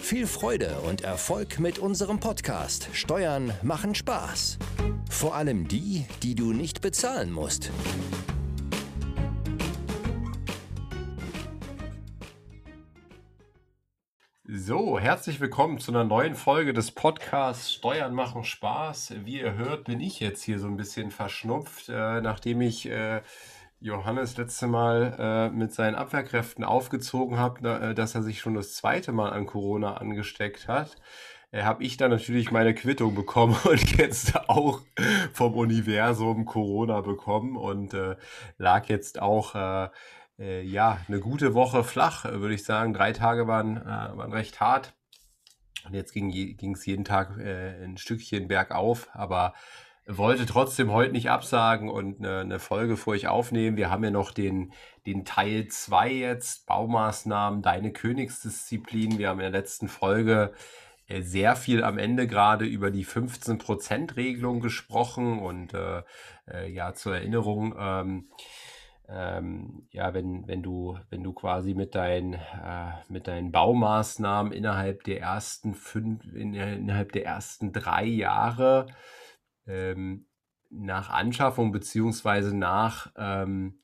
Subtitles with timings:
[0.00, 4.58] Viel Freude und Erfolg mit unserem Podcast Steuern machen Spaß.
[5.10, 7.70] Vor allem die, die du nicht bezahlen musst.
[14.50, 19.12] So, herzlich willkommen zu einer neuen Folge des Podcasts Steuern machen Spaß.
[19.24, 23.20] Wie ihr hört, bin ich jetzt hier so ein bisschen verschnupft, äh, nachdem ich äh,
[23.80, 28.74] Johannes letzte Mal äh, mit seinen Abwehrkräften aufgezogen habe, äh, dass er sich schon das
[28.74, 30.96] zweite Mal an Corona angesteckt hat.
[31.52, 34.82] Äh, habe ich dann natürlich meine Quittung bekommen und jetzt auch
[35.32, 38.16] vom Universum Corona bekommen und äh,
[38.56, 39.88] lag jetzt auch äh,
[40.40, 42.92] äh, ja, eine gute Woche flach, würde ich sagen.
[42.92, 44.94] Drei Tage waren, waren recht hart.
[45.86, 49.54] Und jetzt ging es jeden Tag ein Stückchen bergauf, aber
[50.08, 53.76] wollte trotzdem heute nicht absagen und eine, eine Folge vor euch aufnehmen.
[53.76, 54.72] Wir haben ja noch den,
[55.06, 59.18] den Teil 2 jetzt, Baumaßnahmen, deine Königsdisziplin.
[59.18, 60.54] Wir haben in der letzten Folge
[61.08, 66.02] äh, sehr viel am Ende gerade über die 15%-Regelung gesprochen und äh,
[66.46, 68.28] äh, ja, zur Erinnerung, ähm,
[69.10, 75.04] ähm, ja, wenn, wenn du, wenn du quasi mit, dein, äh, mit deinen Baumaßnahmen innerhalb
[75.04, 78.86] der ersten fünf, in, innerhalb der ersten drei Jahre
[79.68, 80.26] ähm,
[80.70, 83.78] nach Anschaffung beziehungsweise nach ähm,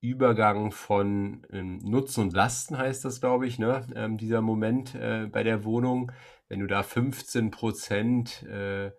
[0.00, 3.86] Übergang von ähm, Nutzen und Lasten heißt das, glaube ich, ne?
[3.94, 6.12] Ähm, dieser Moment äh, bei der Wohnung,
[6.48, 8.92] wenn du da 15 Prozent äh,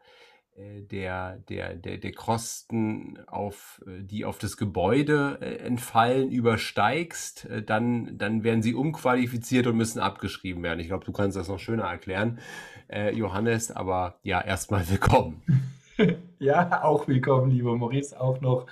[0.60, 7.48] äh, der, der, der, der Kosten, auf, äh, die auf das Gebäude äh, entfallen, übersteigst,
[7.66, 10.80] dann, dann werden sie umqualifiziert und müssen abgeschrieben werden.
[10.80, 12.40] Ich glaube, du kannst das noch schöner erklären,
[12.90, 15.44] äh, Johannes, aber ja, erstmal willkommen.
[16.40, 18.68] Ja, auch willkommen, lieber Maurice, auch noch.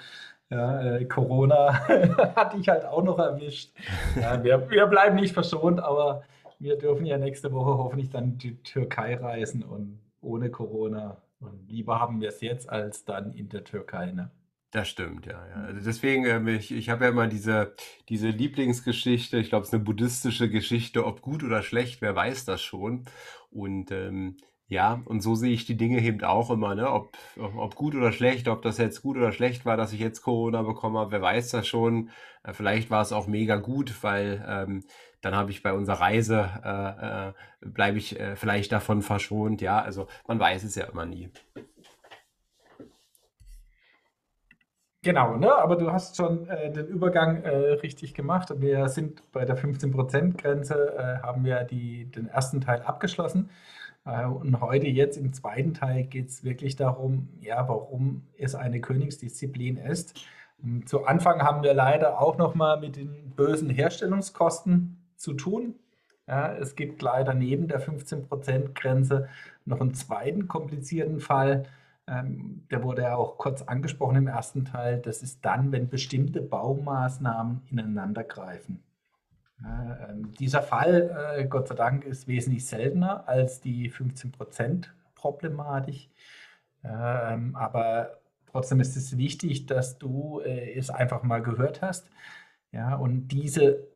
[0.49, 1.85] Ja, äh, Corona
[2.35, 3.73] hat dich halt auch noch erwischt.
[4.15, 6.23] Ja, wir, wir bleiben nicht verschont, aber
[6.59, 11.99] wir dürfen ja nächste Woche hoffentlich dann die Türkei reisen und ohne Corona und lieber
[11.99, 14.31] haben wir es jetzt als dann in der Türkei, ne?
[14.71, 15.45] Das stimmt, ja.
[15.47, 15.63] ja.
[15.63, 17.73] Also deswegen, ähm, ich, ich habe ja immer diese,
[18.09, 22.45] diese Lieblingsgeschichte, ich glaube, es ist eine buddhistische Geschichte, ob gut oder schlecht, wer weiß
[22.45, 23.05] das schon.
[23.49, 24.38] Und ähm,
[24.69, 26.91] ja, und so sehe ich die Dinge eben auch immer, ne?
[26.91, 30.22] Ob, ob gut oder schlecht, ob das jetzt gut oder schlecht war, dass ich jetzt
[30.22, 32.09] Corona bekommen habe, wer weiß das schon.
[32.44, 34.83] Äh, vielleicht war es auch mega gut, weil ähm,
[35.22, 37.33] dann habe ich bei unserer Reise, äh, äh,
[37.69, 39.61] bleibe ich äh, vielleicht davon verschont.
[39.61, 41.29] Ja, also man weiß es ja immer nie.
[45.03, 45.56] Genau, ne?
[45.56, 48.50] aber du hast schon äh, den Übergang äh, richtig gemacht.
[48.57, 53.50] Wir sind bei der 15%-Grenze, äh, haben wir die, den ersten Teil abgeschlossen.
[54.07, 58.79] Äh, und heute jetzt im zweiten Teil geht es wirklich darum, ja, warum es eine
[58.79, 60.19] Königsdisziplin ist.
[60.63, 65.75] Und zu Anfang haben wir leider auch noch mal mit den bösen Herstellungskosten zu tun.
[66.28, 69.29] Ja, es gibt leider neben der 15%-Grenze
[69.66, 71.63] noch einen zweiten komplizierten Fall.
[72.07, 75.00] Ähm, der wurde ja auch kurz angesprochen im ersten Teil.
[75.00, 78.84] Das ist dann, wenn bestimmte Baumaßnahmen ineinandergreifen.
[79.66, 86.09] Ähm, dieser Fall, äh, Gott sei Dank, ist wesentlich seltener als die 15%-Problematik.
[86.84, 88.19] Ähm, aber
[88.51, 92.09] trotzdem ist es wichtig, dass du äh, es einfach mal gehört hast.
[92.72, 93.88] Ja, und diese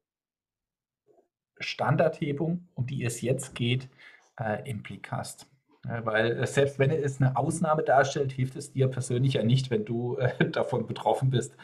[1.59, 3.89] Standardhebung, um die es jetzt geht,
[4.39, 5.47] äh, im Blick hast.
[5.83, 10.19] Weil selbst wenn es eine Ausnahme darstellt, hilft es dir persönlich ja nicht, wenn du
[10.51, 11.57] davon betroffen bist.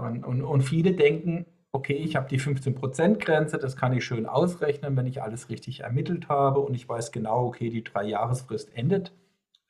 [0.00, 4.96] Und, und, und viele denken, okay, ich habe die 15%-Grenze, das kann ich schön ausrechnen,
[4.96, 9.12] wenn ich alles richtig ermittelt habe und ich weiß genau, okay, die Drei-Jahresfrist endet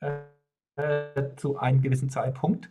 [0.01, 2.69] äh, zu einem gewissen Zeitpunkt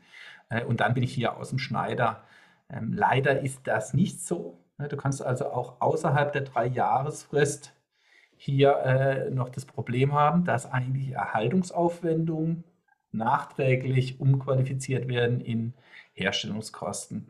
[0.51, 2.23] äh, und dann bin ich hier aus dem Schneider.
[2.71, 4.59] Ähm, leider ist das nicht so.
[4.79, 7.75] Ne, du kannst also auch außerhalb der drei Jahresfrist
[8.37, 12.63] hier äh, noch das Problem haben, dass eigentlich Erhaltungsaufwendungen
[13.11, 15.75] nachträglich umqualifiziert werden in
[16.13, 17.29] Herstellungskosten.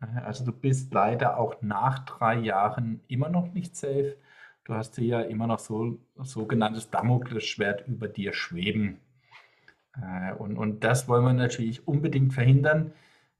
[0.00, 4.16] Äh, also du bist leider auch nach drei Jahren immer noch nicht safe.
[4.64, 9.00] Du hast hier ja immer noch so sogenanntes Damoklesschwert über dir schweben.
[10.00, 12.92] Äh, und, und das wollen wir natürlich unbedingt verhindern,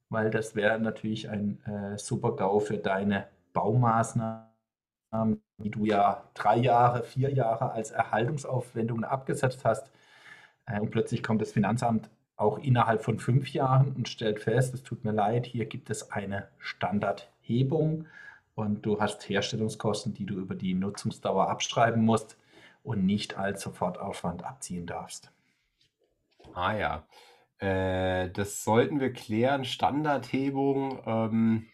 [0.08, 4.46] weil das wäre natürlich ein äh, super GAU für deine Baumaßnahmen,
[5.58, 9.90] die du ja drei Jahre, vier Jahre als Erhaltungsaufwendungen abgesetzt hast.
[10.66, 14.82] Äh, und plötzlich kommt das Finanzamt auch innerhalb von fünf Jahren und stellt fest, es
[14.82, 18.06] tut mir leid, hier gibt es eine Standardhebung
[18.54, 22.38] und du hast Herstellungskosten, die du über die Nutzungsdauer abschreiben musst
[22.82, 25.32] und nicht als Sofortaufwand abziehen darfst.
[26.54, 27.06] Ah ja,
[27.58, 29.64] äh, das sollten wir klären.
[29.64, 31.66] Standardhebung, ähm,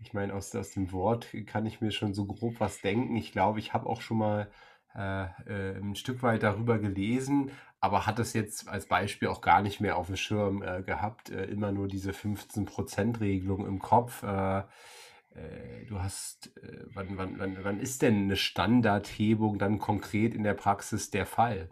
[0.00, 3.16] ich meine, aus, aus dem Wort kann ich mir schon so grob was denken.
[3.16, 4.50] Ich glaube, ich habe auch schon mal
[4.94, 7.50] äh, äh, ein Stück weit darüber gelesen,
[7.80, 11.30] aber hat es jetzt als Beispiel auch gar nicht mehr auf dem Schirm äh, gehabt.
[11.30, 14.22] Äh, immer nur diese 15%-Regelung im Kopf.
[14.22, 16.52] Äh, äh, du hast,
[16.94, 21.70] wann, wann, wann, wann ist denn eine Standardhebung dann konkret in der Praxis der Fall?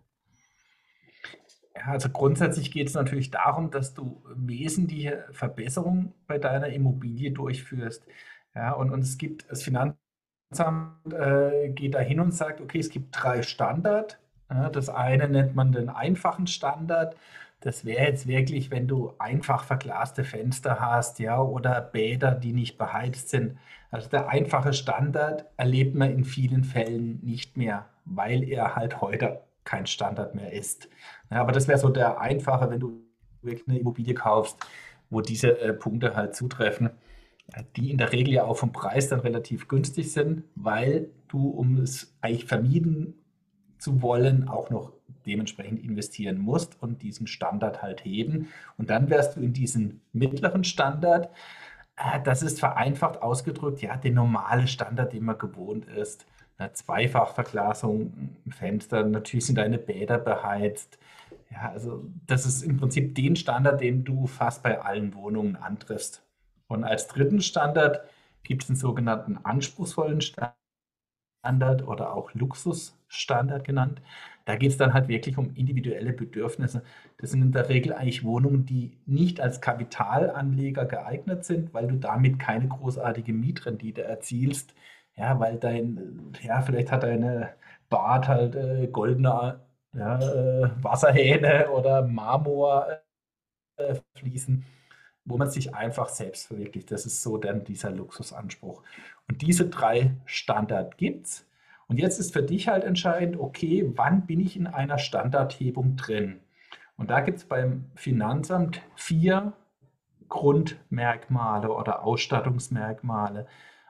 [1.75, 8.07] Also grundsätzlich geht es natürlich darum, dass du wesentliche Verbesserungen bei deiner Immobilie durchführst.
[8.55, 10.00] Ja, und, und es gibt, das Finanzamt
[10.53, 14.19] äh, geht da hin und sagt, okay, es gibt drei Standard
[14.51, 17.17] ja, das eine nennt man den einfachen Standard.
[17.61, 22.79] Das wäre jetzt wirklich, wenn du einfach verglaste Fenster hast, ja, oder Bäder, die nicht
[22.79, 23.59] beheizt sind.
[23.91, 29.43] Also der einfache Standard erlebt man in vielen Fällen nicht mehr, weil er halt heute
[29.65, 30.89] kein Standard mehr ist.
[31.31, 33.03] Ja, aber das wäre so der einfache, wenn du
[33.43, 34.57] wirklich eine Immobilie kaufst,
[35.11, 36.91] wo diese äh, Punkte halt zutreffen,
[37.77, 41.79] die in der Regel ja auch vom Preis dann relativ günstig sind, weil du, um
[41.79, 43.15] es eigentlich vermieden
[43.79, 44.93] zu wollen, auch noch
[45.27, 48.49] dementsprechend investieren musst und diesen Standard halt heben.
[48.77, 51.31] Und dann wärst du in diesen mittleren Standard.
[51.97, 56.27] Äh, das ist vereinfacht ausgedrückt, ja, der normale Standard, den man gewohnt ist.
[56.59, 60.99] Eine Zweifachverglasung, Fenster, natürlich sind deine Bäder beheizt.
[61.51, 66.23] Ja, also das ist im Prinzip den Standard, den du fast bei allen Wohnungen antriffst.
[66.71, 68.01] Und als dritten Standard
[68.43, 70.57] gibt es einen sogenannten anspruchsvollen Standard.
[71.87, 74.03] Oder auch Luxusstandard genannt.
[74.45, 76.83] Da geht es dann halt wirklich um individuelle Bedürfnisse.
[77.19, 81.97] Das sind in der Regel eigentlich Wohnungen, die nicht als Kapitalanleger geeignet sind, weil du
[81.97, 84.75] damit keine großartige Mietrendite erzielst.
[85.17, 87.55] Ja, weil dein, ja, vielleicht hat deine
[87.89, 89.61] Bad halt äh, goldene
[89.95, 92.87] ja, äh, Wasserhähne oder Marmor
[93.77, 94.65] äh, fließen
[95.31, 96.91] wo man sich einfach selbst verwirklicht.
[96.91, 98.83] Das ist so dann dieser Luxusanspruch.
[99.29, 101.47] Und diese drei Standard gibt es.
[101.89, 106.41] Und jetzt ist für dich halt entscheidend, okay, wann bin ich in einer Standardhebung drin?
[106.97, 109.55] Und da gibt es beim Finanzamt vier
[110.29, 113.47] Grundmerkmale oder Ausstattungsmerkmale.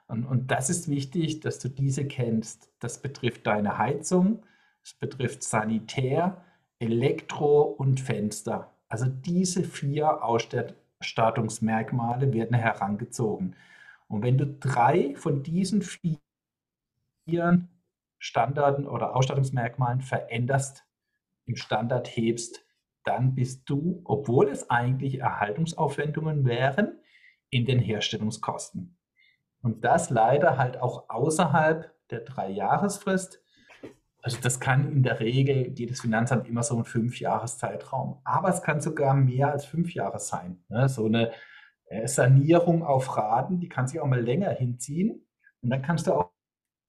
[0.07, 2.71] Und, und das ist wichtig, dass du diese kennst.
[2.81, 4.43] Das betrifft deine Heizung,
[4.83, 6.45] es betrifft Sanitär,
[6.79, 8.73] Elektro und Fenster.
[8.89, 13.57] Also diese vier Ausstattungsmerkmale Ausstattungsmerkmale werden herangezogen.
[14.09, 16.19] Und wenn du drei von diesen vier
[18.19, 20.85] Standarden oder Ausstattungsmerkmalen veränderst,
[21.47, 22.65] im Standard hebst,
[23.05, 27.01] dann bist du, obwohl es eigentlich Erhaltungsaufwendungen wären,
[27.49, 28.97] in den Herstellungskosten.
[29.63, 33.43] Und das leider halt auch außerhalb der Drei-Jahresfrist
[34.23, 38.21] also das kann in der Regel jedes Finanzamt immer so ein Fünfjahreszeitraum.
[38.25, 40.63] Aber es kann sogar mehr als fünf Jahre sein.
[40.69, 40.89] Ne?
[40.89, 41.33] So eine
[41.87, 45.27] äh, Sanierung auf Raten, die kann sich auch mal länger hinziehen.
[45.63, 46.33] Und dann kannst du auch,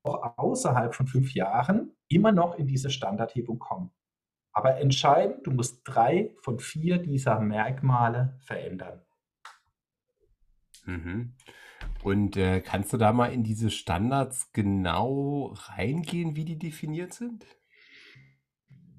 [0.04, 3.92] auch außerhalb von fünf Jahren immer noch in diese Standardhebung kommen.
[4.54, 9.02] Aber entscheidend, du musst drei von vier dieser Merkmale verändern.
[10.86, 11.36] Mhm.
[12.04, 17.46] Und äh, kannst du da mal in diese Standards genau reingehen, wie die definiert sind?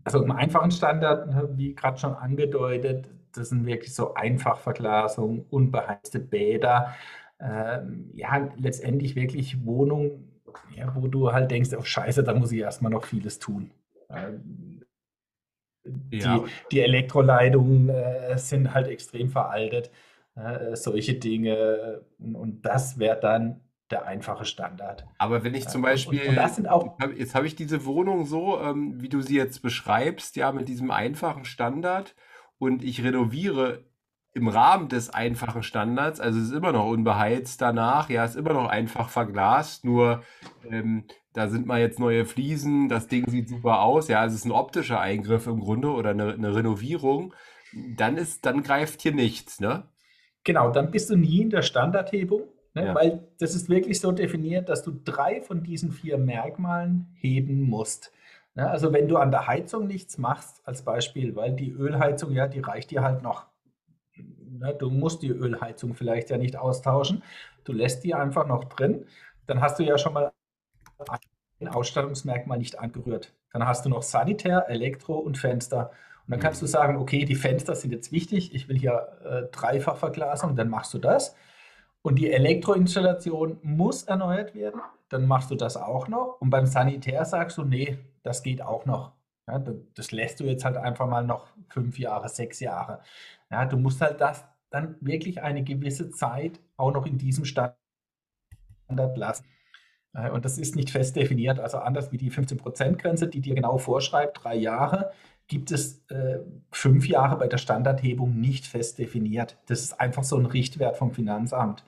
[0.05, 6.21] Also im einfachen Standard, ne, wie gerade schon angedeutet, das sind wirklich so Einfachverglasung, unbeheizte
[6.21, 6.95] Bäder.
[7.41, 10.41] Ähm, ja, letztendlich wirklich Wohnungen,
[10.77, 13.71] ja, wo du halt denkst, oh Scheiße, da muss ich erstmal noch vieles tun.
[14.11, 14.85] Ähm,
[16.11, 16.39] ja.
[16.39, 19.91] Die, die Elektroleitungen äh, sind halt extrem veraltet.
[20.35, 22.03] Äh, solche Dinge.
[22.19, 23.61] Und das wäre dann
[23.91, 25.07] der einfache Standard.
[25.19, 29.01] Aber wenn ich zum Beispiel, und, und auch, jetzt habe ich diese Wohnung so, ähm,
[29.03, 32.15] wie du sie jetzt beschreibst, ja, mit diesem einfachen Standard
[32.59, 33.85] und ich renoviere
[34.35, 38.55] im Rahmen des einfachen Standards, also es ist immer noch unbeheizt danach, ja, ist immer
[38.55, 40.23] noch einfach verglast, nur
[40.67, 44.47] ähm, da sind mal jetzt neue Fliesen, das Ding sieht super aus, ja, es ist
[44.47, 47.35] ein optischer Eingriff im Grunde oder eine, eine Renovierung,
[47.97, 49.85] dann ist, dann greift hier nichts, ne?
[50.45, 52.43] Genau, dann bist du nie in der Standardhebung,
[52.75, 52.87] ne?
[52.87, 52.95] ja.
[52.95, 58.13] weil das ist wirklich so definiert, dass du drei von diesen vier Merkmalen heben musst.
[58.55, 58.69] Ne?
[58.69, 62.61] Also wenn du an der Heizung nichts machst, als Beispiel, weil die Ölheizung, ja, die
[62.61, 63.47] reicht dir halt noch.
[64.17, 64.75] Ne?
[64.79, 67.23] Du musst die Ölheizung vielleicht ja nicht austauschen,
[67.65, 69.07] du lässt die einfach noch drin,
[69.47, 70.33] dann hast du ja schon mal
[71.61, 73.33] ein Ausstattungsmerkmal nicht angerührt.
[73.53, 75.93] Dann hast du noch Sanitär, Elektro und Fenster.
[76.27, 79.43] Und dann kannst du sagen, okay, die Fenster sind jetzt wichtig, ich will hier äh,
[79.51, 81.35] Dreifachverglasung, dann machst du das.
[82.03, 86.41] Und die Elektroinstallation muss erneuert werden, dann machst du das auch noch.
[86.41, 89.13] Und beim Sanitär sagst du, nee, das geht auch noch.
[89.49, 89.59] Ja,
[89.95, 93.01] das lässt du jetzt halt einfach mal noch fünf Jahre, sechs Jahre.
[93.51, 97.77] Ja, du musst halt das dann wirklich eine gewisse Zeit auch noch in diesem Standard
[98.89, 99.45] lassen.
[100.15, 103.79] Äh, und das ist nicht fest definiert, also anders wie die 15%-Grenze, die dir genau
[103.79, 105.13] vorschreibt, drei Jahre,
[105.49, 106.39] gibt es äh,
[106.71, 109.59] fünf Jahre bei der Standardhebung nicht fest definiert.
[109.67, 111.85] Das ist einfach so ein Richtwert vom Finanzamt.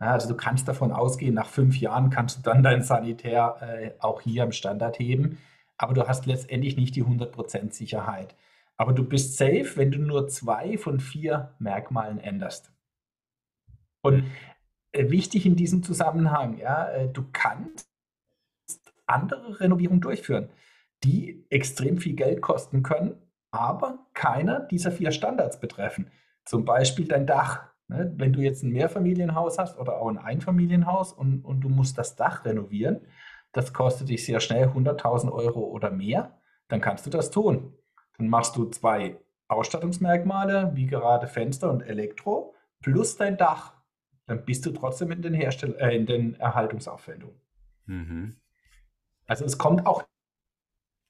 [0.00, 3.90] Ja, also du kannst davon ausgehen, nach fünf Jahren kannst du dann dein Sanitär äh,
[4.00, 5.38] auch hier im Standard heben,
[5.78, 8.34] aber du hast letztendlich nicht die 100% Sicherheit.
[8.76, 12.70] Aber du bist safe, wenn du nur zwei von vier Merkmalen änderst.
[14.02, 14.24] Und
[14.92, 17.88] äh, wichtig in diesem Zusammenhang, ja, äh, du kannst
[19.06, 20.50] andere Renovierungen durchführen,
[21.06, 23.14] die extrem viel Geld kosten können,
[23.50, 26.10] aber keiner dieser vier Standards betreffen.
[26.44, 27.64] Zum Beispiel dein Dach.
[27.88, 28.12] Ne?
[28.16, 32.16] Wenn du jetzt ein Mehrfamilienhaus hast oder auch ein Einfamilienhaus und, und du musst das
[32.16, 33.00] Dach renovieren,
[33.52, 37.72] das kostet dich sehr schnell 100.000 Euro oder mehr, dann kannst du das tun.
[38.18, 43.76] Dann machst du zwei Ausstattungsmerkmale, wie gerade Fenster und Elektro, plus dein Dach
[44.26, 47.40] dann bist du trotzdem in den, Herstell äh, in den Erhaltungsaufwendungen.
[47.86, 48.36] Mhm.
[49.26, 50.04] Also es kommt auch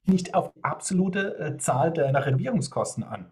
[0.08, 3.30] nicht auf absolute äh, Zahl deiner Renovierungskosten an.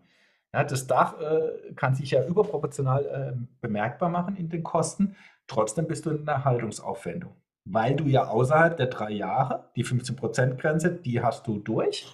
[0.53, 5.17] Ja, das Dach äh, kann sich ja überproportional äh, bemerkbar machen in den Kosten.
[5.49, 10.93] Trotzdem bist du in der Erhaltungsaufwendung, weil du ja außerhalb der drei Jahre, die 15%-Grenze,
[10.93, 12.07] die hast du durch.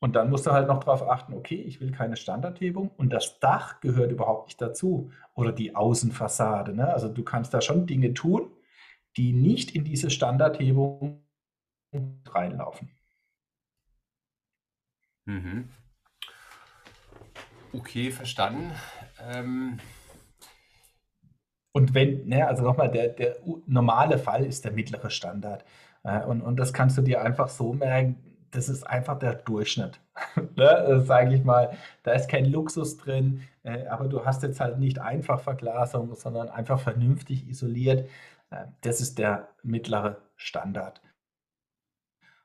[0.00, 3.40] Und dann musst du halt noch darauf achten, okay, ich will keine Standardhebung und das
[3.40, 6.72] Dach gehört überhaupt nicht dazu oder die Außenfassade.
[6.72, 6.92] Ne?
[6.92, 8.50] Also du kannst da schon Dinge tun,
[9.16, 11.22] die nicht in diese Standardhebung
[12.26, 12.90] reinlaufen.
[15.28, 15.68] Mhm.
[17.74, 18.72] Okay, verstanden.
[19.30, 19.78] Ähm
[21.72, 25.66] und wenn, ne, also nochmal, der, der normale Fall ist der mittlere Standard.
[26.02, 28.16] Äh, und, und das kannst du dir einfach so merken,
[28.52, 30.00] das ist einfach der Durchschnitt,
[30.56, 31.76] ne, sage ich mal.
[32.04, 36.48] Da ist kein Luxus drin, äh, aber du hast jetzt halt nicht einfach Verglasung, sondern
[36.48, 38.08] einfach vernünftig isoliert.
[38.50, 41.02] Äh, das ist der mittlere Standard.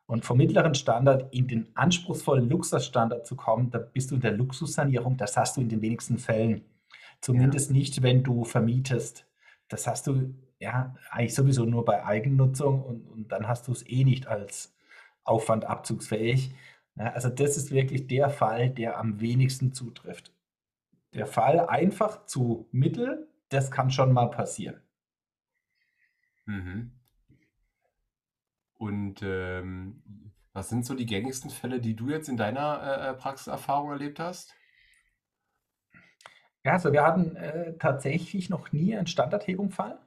[0.06, 4.34] Und vom mittleren Standard in den anspruchsvollen Luxusstandard zu kommen, da bist du in der
[4.34, 6.66] Luxussanierung, das hast du in den wenigsten Fällen.
[7.22, 7.78] Zumindest ja.
[7.78, 9.26] nicht, wenn du vermietest.
[9.70, 13.88] Das hast du ja eigentlich sowieso nur bei Eigennutzung und, und dann hast du es
[13.88, 14.76] eh nicht als
[15.24, 16.54] aufwandabzugsfähig.
[16.96, 20.32] Also das ist wirklich der Fall, der am wenigsten zutrifft.
[21.14, 24.82] Der Fall einfach zu mittel, das kann schon mal passieren.
[26.46, 26.92] Mhm.
[28.84, 30.02] Und ähm,
[30.52, 34.20] was sind so die gängigsten Fälle, die du jetzt in deiner äh, äh Praxiserfahrung erlebt
[34.20, 34.54] hast?
[36.66, 40.00] Ja, also wir hatten äh, tatsächlich noch nie einen Standardhebungsfall.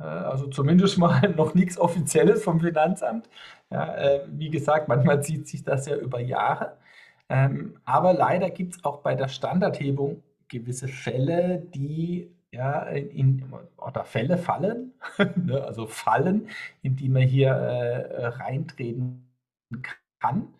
[0.00, 3.30] Äh, also zumindest mal noch nichts Offizielles vom Finanzamt.
[3.70, 6.76] Ja, äh, wie gesagt, manchmal zieht sich das ja über Jahre.
[7.28, 14.04] Ähm, aber leider gibt es auch bei der Standardhebung gewisse Fälle, die ja, in, oder
[14.04, 14.92] Fälle fallen,
[15.36, 16.48] ne, also Fallen,
[16.82, 19.28] in die man hier äh, reintreten
[20.20, 20.54] kann.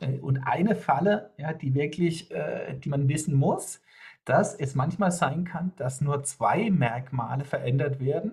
[0.00, 3.82] Äh, und eine Falle, ja, die wirklich, äh, die man wissen muss,
[4.24, 8.32] dass es manchmal sein kann, dass nur zwei Merkmale verändert werden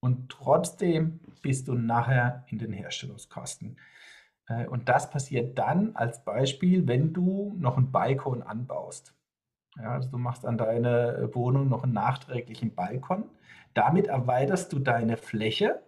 [0.00, 3.78] und trotzdem bist du nachher in den Herstellungskosten.
[4.46, 9.14] Äh, und das passiert dann als Beispiel, wenn du noch einen Balkon anbaust.
[9.76, 13.24] Ja, also du machst an deiner Wohnung noch einen nachträglichen Balkon.
[13.74, 15.80] Damit erweiterst du deine Fläche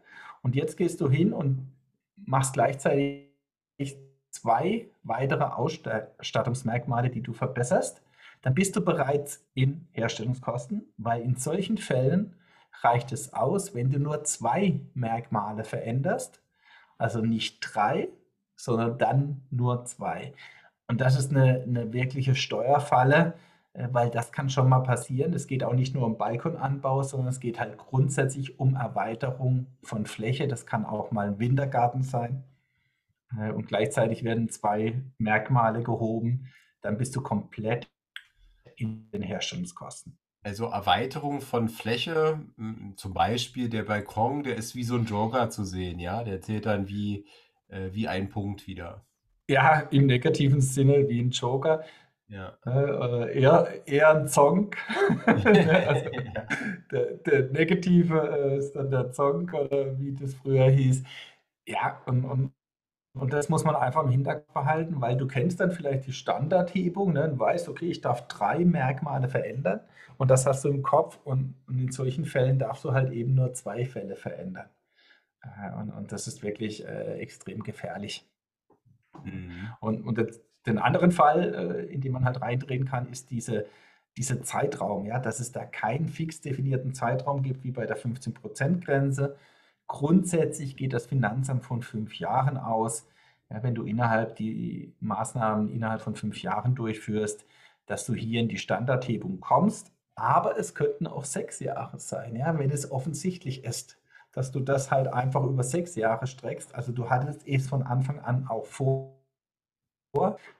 [0.42, 1.70] und jetzt gehst du hin und
[2.16, 3.28] machst gleichzeitig
[4.30, 8.02] zwei weitere Ausstattungsmerkmale, die du verbesserst.
[8.42, 12.36] Dann bist du bereits in Herstellungskosten, weil in solchen Fällen
[12.82, 16.42] reicht es aus, wenn du nur zwei Merkmale veränderst,
[16.98, 18.08] also nicht drei,
[18.56, 20.34] sondern dann nur zwei.
[20.88, 23.34] Und das ist eine, eine wirkliche Steuerfalle,
[23.74, 25.32] weil das kann schon mal passieren.
[25.34, 30.06] Es geht auch nicht nur um Balkonanbau, sondern es geht halt grundsätzlich um Erweiterung von
[30.06, 30.46] Fläche.
[30.46, 32.44] Das kann auch mal ein Wintergarten sein.
[33.38, 36.52] Äh, und gleichzeitig werden zwei Merkmale gehoben.
[36.82, 37.90] Dann bist du komplett
[38.76, 40.18] in den Herstellungskosten.
[40.42, 42.38] Also Erweiterung von Fläche,
[42.96, 46.22] zum Beispiel der Balkon, der ist wie so ein Joker zu sehen, ja?
[46.22, 47.24] Der zählt dann wie,
[47.68, 49.06] äh, wie ein Punkt wieder.
[49.48, 51.84] Ja, im negativen Sinne wie ein Joker.
[52.28, 52.56] Ja.
[52.66, 54.76] Äh, eher, eher ein Zonk.
[55.26, 56.46] also, ja.
[56.90, 61.04] der, der, negative äh, ist dann der Zonk oder wie das früher hieß.
[61.66, 62.52] Ja, und, und
[63.16, 67.12] und das muss man einfach im Hinterkopf behalten, weil du kennst dann vielleicht die Standardhebung
[67.12, 69.80] ne, und weißt, okay, ich darf drei Merkmale verändern
[70.16, 73.34] und das hast du im Kopf und, und in solchen Fällen darfst du halt eben
[73.34, 74.68] nur zwei Fälle verändern.
[75.42, 78.28] Äh, und, und, das ist wirklich äh, extrem gefährlich.
[79.22, 79.68] Mhm.
[79.80, 83.66] Und, und das, den anderen Fall, äh, in den man halt reindrehen kann, ist diese,
[84.16, 89.36] dieser Zeitraum, ja, dass es da keinen fix definierten Zeitraum gibt, wie bei der 15%-Grenze,
[89.86, 93.06] Grundsätzlich geht das Finanzamt von fünf Jahren aus.
[93.50, 97.44] Ja, wenn du innerhalb die Maßnahmen innerhalb von fünf Jahren durchführst,
[97.86, 99.92] dass du hier in die Standardhebung kommst.
[100.14, 103.98] Aber es könnten auch sechs Jahre sein, ja, wenn es offensichtlich ist,
[104.32, 106.74] dass du das halt einfach über sechs Jahre streckst.
[106.74, 109.16] Also du hattest es von Anfang an auch vor,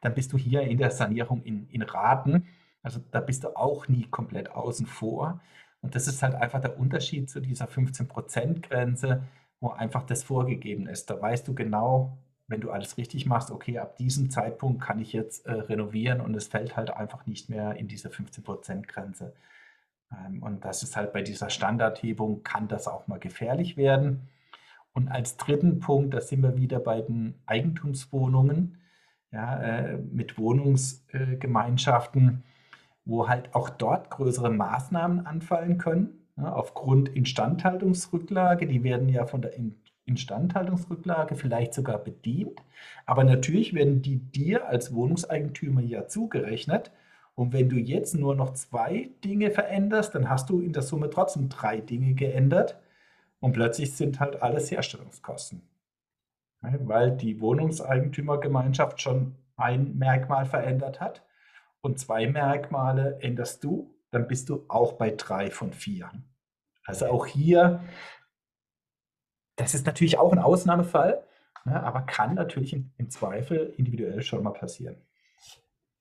[0.01, 2.47] dann bist du hier in der Sanierung in, in Raten.
[2.83, 5.41] Also da bist du auch nie komplett außen vor.
[5.81, 9.23] Und das ist halt einfach der Unterschied zu dieser 15%-Grenze,
[9.61, 11.11] wo einfach das vorgegeben ist.
[11.11, 15.13] Da weißt du genau, wenn du alles richtig machst, okay, ab diesem Zeitpunkt kann ich
[15.13, 19.35] jetzt äh, renovieren und es fällt halt einfach nicht mehr in diese 15%-Grenze.
[20.13, 24.29] Ähm, und das ist halt bei dieser Standardhebung, kann das auch mal gefährlich werden.
[24.93, 28.79] Und als dritten Punkt, da sind wir wieder bei den Eigentumswohnungen,
[29.35, 32.29] ja, äh, mit Wohnungsgemeinschaften.
[32.29, 32.33] Äh,
[33.05, 38.67] wo halt auch dort größere Maßnahmen anfallen können, ja, aufgrund Instandhaltungsrücklage.
[38.67, 39.53] Die werden ja von der
[40.07, 42.63] Instandhaltungsrücklage vielleicht sogar bedient,
[43.07, 46.91] aber natürlich werden die dir als Wohnungseigentümer ja zugerechnet.
[47.35, 51.11] Und wenn du jetzt nur noch zwei Dinge veränderst, dann hast du in der Summe
[51.11, 52.79] trotzdem drei Dinge geändert
[53.41, 55.63] und plötzlich sind halt alles Herstellungskosten.
[56.65, 61.23] Weil die Wohnungseigentümergemeinschaft schon ein Merkmal verändert hat
[61.81, 66.11] und zwei Merkmale änderst du, dann bist du auch bei drei von vier.
[66.85, 67.85] Also auch hier,
[69.57, 71.23] das ist natürlich auch ein Ausnahmefall,
[71.65, 74.97] ne, aber kann natürlich im, im Zweifel individuell schon mal passieren.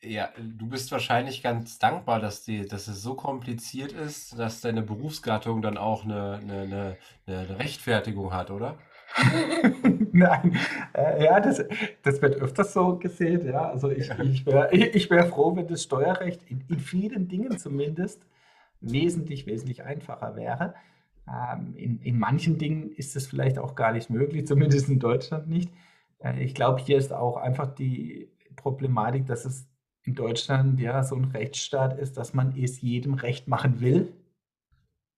[0.02, 4.82] Ja, du bist wahrscheinlich ganz dankbar, dass, die, dass es so kompliziert ist, dass deine
[4.82, 8.78] Berufsgattung dann auch eine, eine, eine, eine Rechtfertigung hat, oder?
[10.12, 10.58] Nein,
[10.94, 11.64] äh, ja, das,
[12.02, 13.46] das wird öfters so gesehen.
[13.46, 13.70] Ja.
[13.70, 18.26] Also ich, ich wäre ich wär froh, wenn das Steuerrecht in, in vielen Dingen zumindest
[18.82, 20.74] wesentlich, wesentlich einfacher wäre.
[21.28, 25.48] Ähm, in, in manchen Dingen ist es vielleicht auch gar nicht möglich, zumindest in Deutschland
[25.48, 25.72] nicht.
[26.20, 29.68] Äh, ich glaube, hier ist auch einfach die Problematik, dass es
[30.04, 34.12] in Deutschland ja so ein Rechtsstaat ist, dass man es jedem recht machen will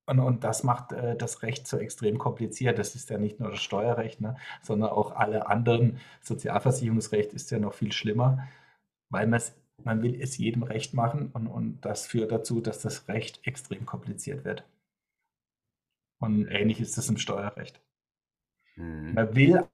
[0.07, 2.77] und, und das macht äh, das Recht so extrem kompliziert.
[2.77, 5.99] Das ist ja nicht nur das Steuerrecht, ne, sondern auch alle anderen.
[6.21, 8.47] Sozialversicherungsrecht ist ja noch viel schlimmer,
[9.09, 9.27] weil
[9.83, 13.85] man will es jedem recht machen und, und das führt dazu, dass das Recht extrem
[13.85, 14.63] kompliziert wird.
[16.19, 17.81] Und ähnlich ist es im Steuerrecht.
[18.75, 19.13] Mhm.
[19.13, 19.67] Man will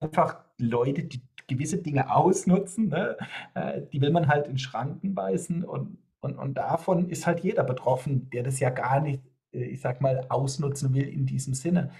[0.00, 3.18] einfach Leute, die gewisse Dinge ausnutzen, ne,
[3.54, 7.64] äh, die will man halt in Schranken weisen und und, und davon ist halt jeder
[7.64, 11.90] betroffen, der das ja gar nicht, äh, ich sag mal, ausnutzen will in diesem Sinne,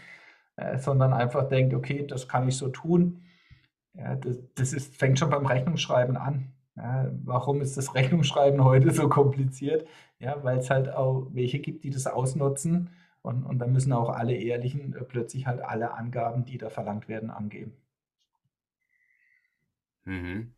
[0.57, 3.23] äh, sondern einfach denkt, okay, das kann ich so tun.
[3.93, 6.53] Ja, das, das ist, fängt schon beim Rechnungsschreiben an.
[6.75, 9.87] Ja, warum ist das Rechnungsschreiben heute so kompliziert?
[10.19, 12.91] Ja, weil es halt auch welche gibt, die das ausnutzen.
[13.21, 17.09] Und, und dann müssen auch alle Ehrlichen äh, plötzlich halt alle Angaben, die da verlangt
[17.09, 17.75] werden, angeben.
[20.05, 20.55] Mhm.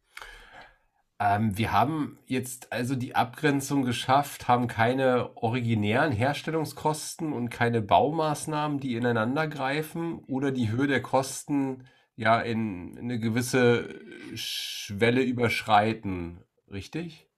[1.18, 8.80] Ähm, wir haben jetzt also die Abgrenzung geschafft, haben keine originären Herstellungskosten und keine Baumaßnahmen,
[8.80, 11.84] die ineinander greifen oder die Höhe der Kosten
[12.16, 13.94] ja in eine gewisse
[14.34, 17.28] Schwelle überschreiten, richtig?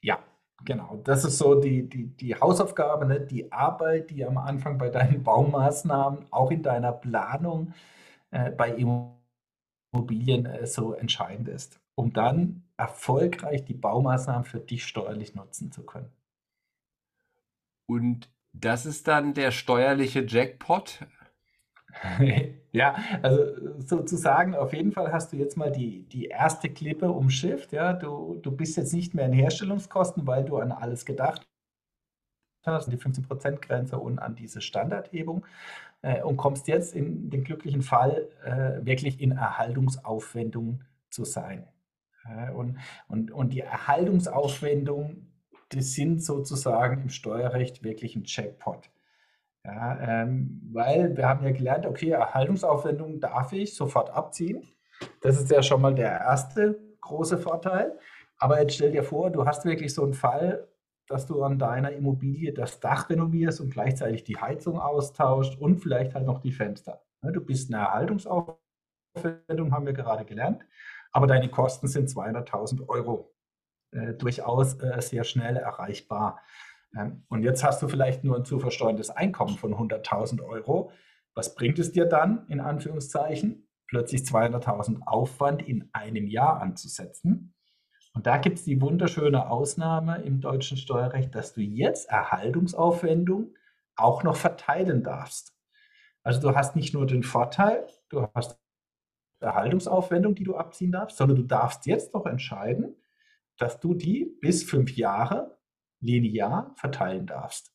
[0.00, 0.18] Ja,
[0.64, 1.00] genau.
[1.04, 3.20] Das ist so die, die, die Hausaufgabe, ne?
[3.20, 7.74] die Arbeit, die am Anfang bei deinen Baumaßnahmen, auch in deiner Planung
[8.30, 8.74] äh, bei
[9.92, 15.84] Immobilien äh, so entscheidend ist, um dann erfolgreich die Baumaßnahmen für dich steuerlich nutzen zu
[15.84, 16.10] können.
[17.86, 21.06] Und das ist dann der steuerliche Jackpot?
[22.72, 27.72] ja, also sozusagen, auf jeden Fall hast du jetzt mal die, die erste Klippe umschifft.
[27.72, 27.92] Ja?
[27.92, 31.46] Du, du bist jetzt nicht mehr in Herstellungskosten, weil du an alles gedacht
[32.64, 35.46] hast, die 15%-Grenze und an diese Standardhebung
[36.02, 41.66] äh, und kommst jetzt in den glücklichen Fall, äh, wirklich in Erhaltungsaufwendungen zu sein.
[42.54, 45.32] Und, und, und die Erhaltungsaufwendungen,
[45.70, 48.90] das sind sozusagen im Steuerrecht wirklich ein Checkpot.
[49.64, 54.62] Ja, ähm, weil wir haben ja gelernt, okay, Erhaltungsaufwendungen darf ich sofort abziehen.
[55.20, 57.96] Das ist ja schon mal der erste große Vorteil.
[58.38, 60.68] Aber jetzt stell dir vor, du hast wirklich so einen Fall,
[61.06, 66.14] dass du an deiner Immobilie das Dach renovierst und gleichzeitig die Heizung austauscht und vielleicht
[66.14, 67.02] halt noch die Fenster.
[67.22, 68.58] Du bist eine Erhaltungsaufwendung
[69.14, 70.62] Erhaltungsaufwendung haben wir gerade gelernt,
[71.12, 73.34] aber deine Kosten sind 200.000 Euro.
[73.92, 76.40] Äh, durchaus äh, sehr schnell erreichbar.
[76.96, 80.90] Ähm, und jetzt hast du vielleicht nur ein zu versteuerndes Einkommen von 100.000 Euro.
[81.34, 87.54] Was bringt es dir dann, in Anführungszeichen, plötzlich 200.000 Aufwand in einem Jahr anzusetzen?
[88.14, 93.54] Und da gibt es die wunderschöne Ausnahme im deutschen Steuerrecht, dass du jetzt Erhaltungsaufwendung
[93.96, 95.54] auch noch verteilen darfst.
[96.22, 98.61] Also du hast nicht nur den Vorteil, du hast
[99.42, 102.96] Erhaltungsaufwendung, die du abziehen darfst, sondern du darfst jetzt noch entscheiden,
[103.58, 105.58] dass du die bis fünf Jahre
[106.00, 107.72] linear verteilen darfst.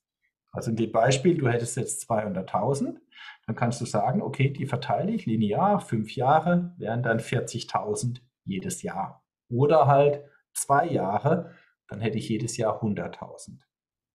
[0.51, 2.97] Also in dem Beispiel, du hättest jetzt 200.000,
[3.45, 8.81] dann kannst du sagen, okay, die verteile ich linear, fünf Jahre wären dann 40.000 jedes
[8.81, 9.23] Jahr.
[9.49, 11.53] Oder halt zwei Jahre,
[11.87, 13.59] dann hätte ich jedes Jahr 100.000.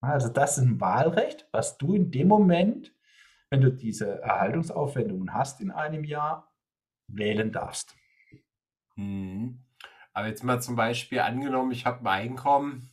[0.01, 2.93] Also das ist ein Wahlrecht, was du in dem Moment,
[3.51, 6.52] wenn du diese Erhaltungsaufwendungen hast in einem Jahr,
[7.09, 7.97] wählen darfst.
[8.97, 9.65] Mhm.
[10.13, 12.91] Aber jetzt mal zum Beispiel angenommen, ich habe ein Einkommen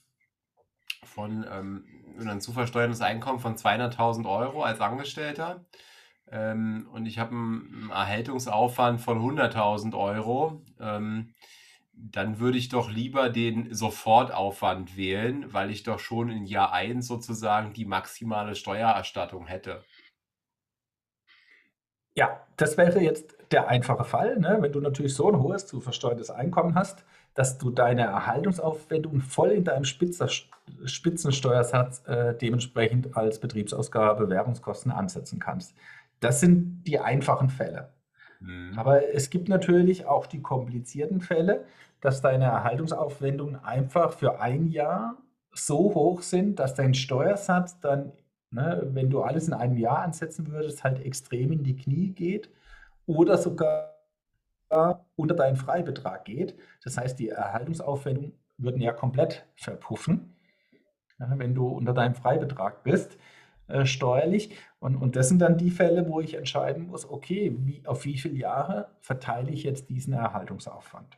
[1.03, 1.85] von, ähm,
[2.19, 5.65] ein zu versteuerndes Einkommen von 200.000 Euro als Angestellter
[6.31, 10.63] ähm, und ich habe einen Erhaltungsaufwand von 100.000 Euro.
[10.79, 11.33] Ähm,
[11.91, 17.05] dann würde ich doch lieber den Sofortaufwand wählen, weil ich doch schon in Jahr 1
[17.05, 19.83] sozusagen die maximale Steuererstattung hätte.
[22.15, 24.57] Ja, das wäre jetzt der einfache Fall, ne?
[24.59, 29.51] wenn du natürlich so ein hohes zu versteuerndes Einkommen hast, dass du deine Erhaltungsaufwendungen voll
[29.51, 30.27] in deinem Spitzer,
[30.85, 35.73] Spitzensteuersatz äh, dementsprechend als Betriebsausgabe Währungskosten ansetzen kannst.
[36.19, 37.93] Das sind die einfachen Fälle.
[38.39, 38.73] Mhm.
[38.77, 41.65] Aber es gibt natürlich auch die komplizierten Fälle,
[42.01, 45.17] dass deine Erhaltungsaufwendungen einfach für ein Jahr
[45.51, 48.11] so hoch sind, dass dein Steuersatz dann,
[48.51, 52.49] ne, wenn du alles in einem Jahr ansetzen würdest, halt extrem in die Knie geht
[53.09, 53.95] oder sogar
[55.15, 56.55] unter deinen Freibetrag geht.
[56.83, 60.35] Das heißt, die Erhaltungsaufwendungen würden ja komplett verpuffen,
[61.17, 63.17] wenn du unter deinem Freibetrag bist,
[63.67, 64.55] äh, steuerlich.
[64.79, 68.17] Und, und das sind dann die Fälle, wo ich entscheiden muss, okay, wie, auf wie
[68.17, 71.17] viele Jahre verteile ich jetzt diesen Erhaltungsaufwand?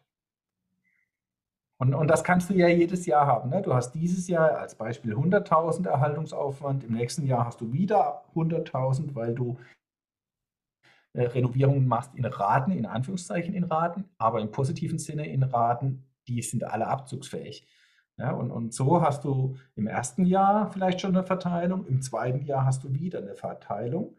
[1.77, 3.49] Und, und das kannst du ja jedes Jahr haben.
[3.49, 3.61] Ne?
[3.61, 9.13] Du hast dieses Jahr als Beispiel 100.000 Erhaltungsaufwand, im nächsten Jahr hast du wieder 100.000,
[9.13, 9.57] weil du
[11.13, 16.05] äh, Renovierungen machst in Raten, in Anführungszeichen in Raten, aber im positiven Sinne in Raten,
[16.27, 17.67] die sind alle abzugsfähig.
[18.17, 22.43] Ja, und, und so hast du im ersten Jahr vielleicht schon eine Verteilung, im zweiten
[22.45, 24.15] Jahr hast du wieder eine Verteilung,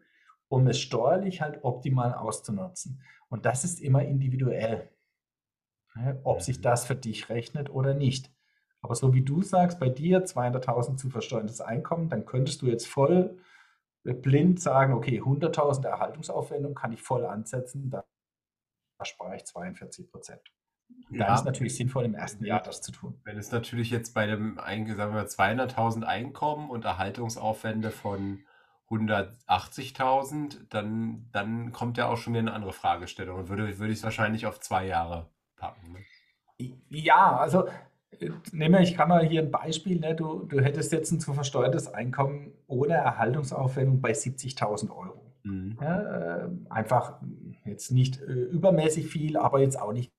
[0.49, 3.01] um es steuerlich halt optimal auszunutzen.
[3.29, 4.89] Und das ist immer individuell
[6.23, 6.63] ob sich mhm.
[6.63, 8.31] das für dich rechnet oder nicht.
[8.81, 12.87] Aber so wie du sagst, bei dir 200.000 zu versteuerndes Einkommen, dann könntest du jetzt
[12.87, 13.37] voll
[14.03, 18.03] blind sagen, okay, 100.000 Erhaltungsaufwendung kann ich voll ansetzen, da
[19.03, 20.41] spare ich 42 Prozent.
[21.09, 23.19] Ja, da ist natürlich sinnvoll, im ersten Jahr das zu tun.
[23.23, 28.45] Wenn es natürlich jetzt bei dem 200.000 Einkommen und Erhaltungsaufwände von
[28.89, 33.39] 180.000, dann, dann kommt ja auch schon wieder eine andere Fragestellung.
[33.39, 35.93] Und würde, würde ich es wahrscheinlich auf zwei Jahre packen.
[35.93, 36.77] Ne?
[36.89, 37.67] Ja, also
[38.21, 39.99] äh, nehme ich kann mal hier ein Beispiel.
[39.99, 40.15] Ne?
[40.15, 45.23] Du, du hättest jetzt ein zu versteuertes Einkommen ohne Erhaltungsaufwendung bei 70.000 Euro.
[45.43, 45.77] Mhm.
[45.81, 47.19] Ja, äh, einfach
[47.65, 50.11] jetzt nicht äh, übermäßig viel, aber jetzt auch nicht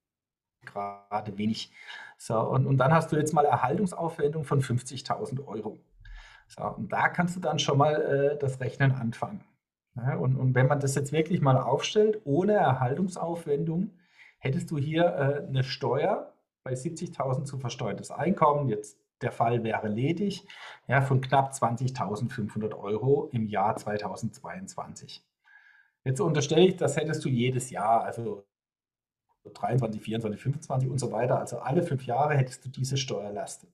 [0.65, 1.73] gerade wenig.
[2.19, 5.79] So, und, und dann hast du jetzt mal Erhaltungsaufwendung von 50.000 Euro.
[6.49, 7.95] So, und da kannst du dann schon mal
[8.35, 9.45] äh, das Rechnen anfangen.
[9.97, 13.91] Ja, und, und wenn man das jetzt wirklich mal aufstellt, ohne Erhaltungsaufwendung,
[14.39, 16.34] hättest du hier äh, eine Steuer
[16.65, 20.47] bei 70.000 zu versteuertes Einkommen, jetzt der Fall wäre ledig,
[20.89, 25.23] ja, von knapp 20.500 Euro im Jahr 2022.
[26.05, 28.45] Jetzt unterstelle ich, das hättest du jedes Jahr, also
[29.45, 33.67] 23, 24, 25 und so weiter, also alle fünf Jahre hättest du diese Steuerlast.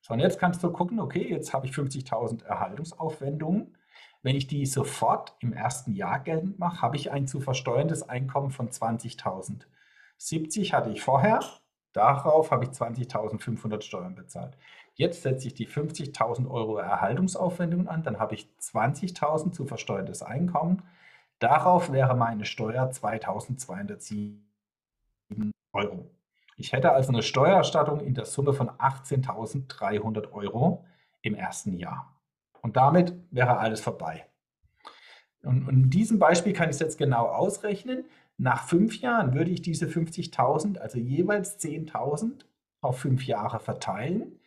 [0.00, 3.76] So, und jetzt kannst du gucken, okay, jetzt habe ich 50.000 Erhaltungsaufwendungen.
[4.22, 8.50] Wenn ich die sofort im ersten Jahr geltend mache, habe ich ein zu versteuerndes Einkommen
[8.50, 9.62] von 20.000.
[10.16, 11.40] 70 hatte ich vorher,
[11.92, 14.56] darauf habe ich 20.500 Steuern bezahlt.
[14.94, 20.82] Jetzt setze ich die 50.000 Euro Erhaltungsaufwendungen an, dann habe ich 20.000 zu versteuerndes Einkommen.
[21.38, 24.36] Darauf wäre meine Steuer 2.207
[25.72, 26.10] Euro.
[26.56, 30.84] Ich hätte also eine Steuererstattung in der Summe von 18.300 Euro
[31.22, 32.14] im ersten Jahr.
[32.60, 34.26] Und damit wäre alles vorbei.
[35.42, 38.04] Und in diesem Beispiel kann ich es jetzt genau ausrechnen.
[38.38, 42.44] Nach fünf Jahren würde ich diese 50.000, also jeweils 10.000
[42.80, 44.40] auf fünf Jahre verteilen.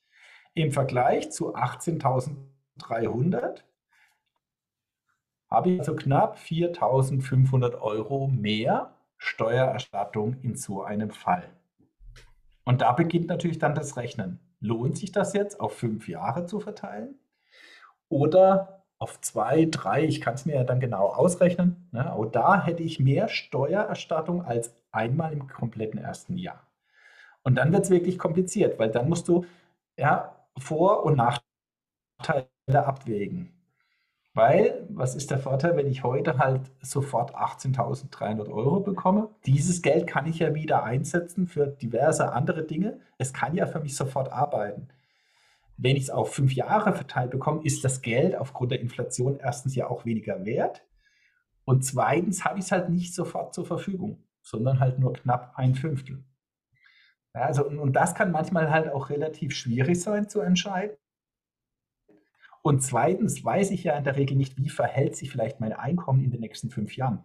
[0.54, 3.64] Im Vergleich zu 18.300
[5.50, 11.50] habe ich also knapp 4.500 Euro mehr Steuererstattung in so einem Fall.
[12.64, 14.40] Und da beginnt natürlich dann das Rechnen.
[14.60, 17.16] Lohnt sich das jetzt auf fünf Jahre zu verteilen?
[18.10, 21.90] Oder auf zwei, drei, ich kann es mir ja dann genau ausrechnen.
[21.92, 22.14] Ne?
[22.14, 26.68] Auch da hätte ich mehr Steuererstattung als einmal im kompletten ersten Jahr.
[27.44, 29.46] Und dann wird es wirklich kompliziert, weil dann musst du
[29.98, 33.61] ja, Vor- und Nachteile abwägen.
[34.34, 39.30] Weil, was ist der Vorteil, wenn ich heute halt sofort 18.300 Euro bekomme?
[39.46, 43.02] Dieses Geld kann ich ja wieder einsetzen für diverse andere Dinge.
[43.18, 44.88] Es kann ja für mich sofort arbeiten.
[45.76, 49.76] Wenn ich es auf fünf Jahre verteilt bekomme, ist das Geld aufgrund der Inflation erstens
[49.76, 50.84] ja auch weniger wert.
[51.66, 55.76] Und zweitens habe ich es halt nicht sofort zur Verfügung, sondern halt nur knapp ein
[55.76, 56.24] Fünftel.
[57.34, 60.96] Ja, also, und, und das kann manchmal halt auch relativ schwierig sein zu entscheiden.
[62.62, 66.24] Und zweitens weiß ich ja in der Regel nicht, wie verhält sich vielleicht mein Einkommen
[66.24, 67.24] in den nächsten fünf Jahren.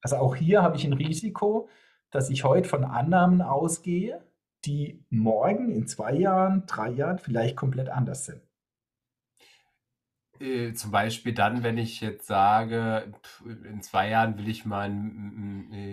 [0.00, 1.68] Also auch hier habe ich ein Risiko,
[2.10, 4.24] dass ich heute von Annahmen ausgehe,
[4.64, 8.40] die morgen in zwei Jahren, drei Jahren vielleicht komplett anders sind.
[10.40, 13.12] Äh, zum Beispiel dann, wenn ich jetzt sage,
[13.44, 14.90] in zwei Jahren will ich mal,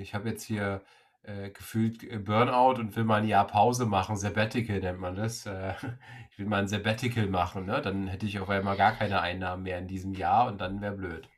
[0.02, 0.82] ich habe jetzt hier
[1.24, 4.18] äh, gefühlt äh, Burnout und will mal ein Jahr Pause machen.
[4.18, 5.46] Sabbatical nennt man das.
[5.46, 5.74] Äh,
[6.32, 7.82] ich will mal ein Sabbatical machen, ne?
[7.82, 10.96] Dann hätte ich auf einmal gar keine Einnahmen mehr in diesem Jahr und dann wäre
[10.96, 11.30] blöd.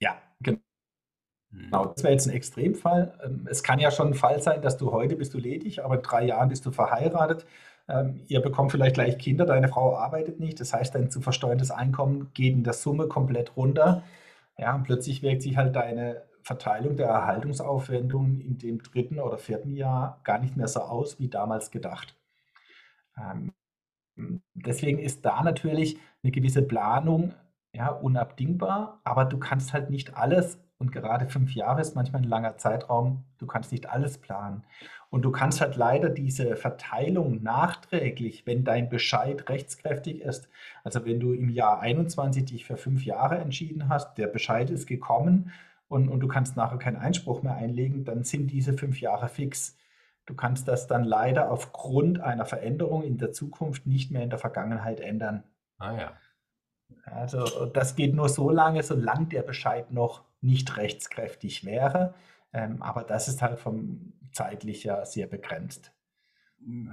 [0.00, 0.58] Ja, genau.
[1.50, 3.18] Genau, das wäre jetzt ein Extremfall.
[3.24, 5.96] Ähm, es kann ja schon ein Fall sein, dass du heute bist du ledig, aber
[5.96, 7.46] in drei Jahren bist du verheiratet.
[7.88, 10.60] Ähm, ihr bekommt vielleicht gleich Kinder, deine Frau arbeitet nicht.
[10.60, 14.02] Das heißt, dein zu versteuerndes Einkommen geht in der Summe komplett runter.
[14.58, 19.74] Ja, und plötzlich wirkt sich halt deine Verteilung der Erhaltungsaufwendungen in dem dritten oder vierten
[19.74, 22.16] Jahr gar nicht mehr so aus wie damals gedacht.
[23.18, 23.52] Ähm,
[24.54, 27.34] deswegen ist da natürlich eine gewisse Planung
[27.72, 32.28] ja, unabdingbar, aber du kannst halt nicht alles, und gerade fünf Jahre ist manchmal ein
[32.28, 34.62] langer Zeitraum, du kannst nicht alles planen.
[35.10, 40.48] Und du kannst halt leider diese Verteilung nachträglich, wenn dein Bescheid rechtskräftig ist,
[40.84, 44.86] also wenn du im Jahr 21 dich für fünf Jahre entschieden hast, der Bescheid ist
[44.86, 45.50] gekommen
[45.88, 49.76] und, und du kannst nachher keinen Einspruch mehr einlegen, dann sind diese fünf Jahre fix.
[50.26, 54.40] Du kannst das dann leider aufgrund einer Veränderung in der Zukunft nicht mehr in der
[54.40, 55.44] Vergangenheit ändern.
[55.78, 56.12] Ah ja.
[57.04, 62.14] Also das geht nur so lange, solange der Bescheid noch nicht rechtskräftig wäre.
[62.52, 65.92] Ähm, aber das ist halt vom zeitlicher sehr begrenzt.
[66.58, 66.90] Hm,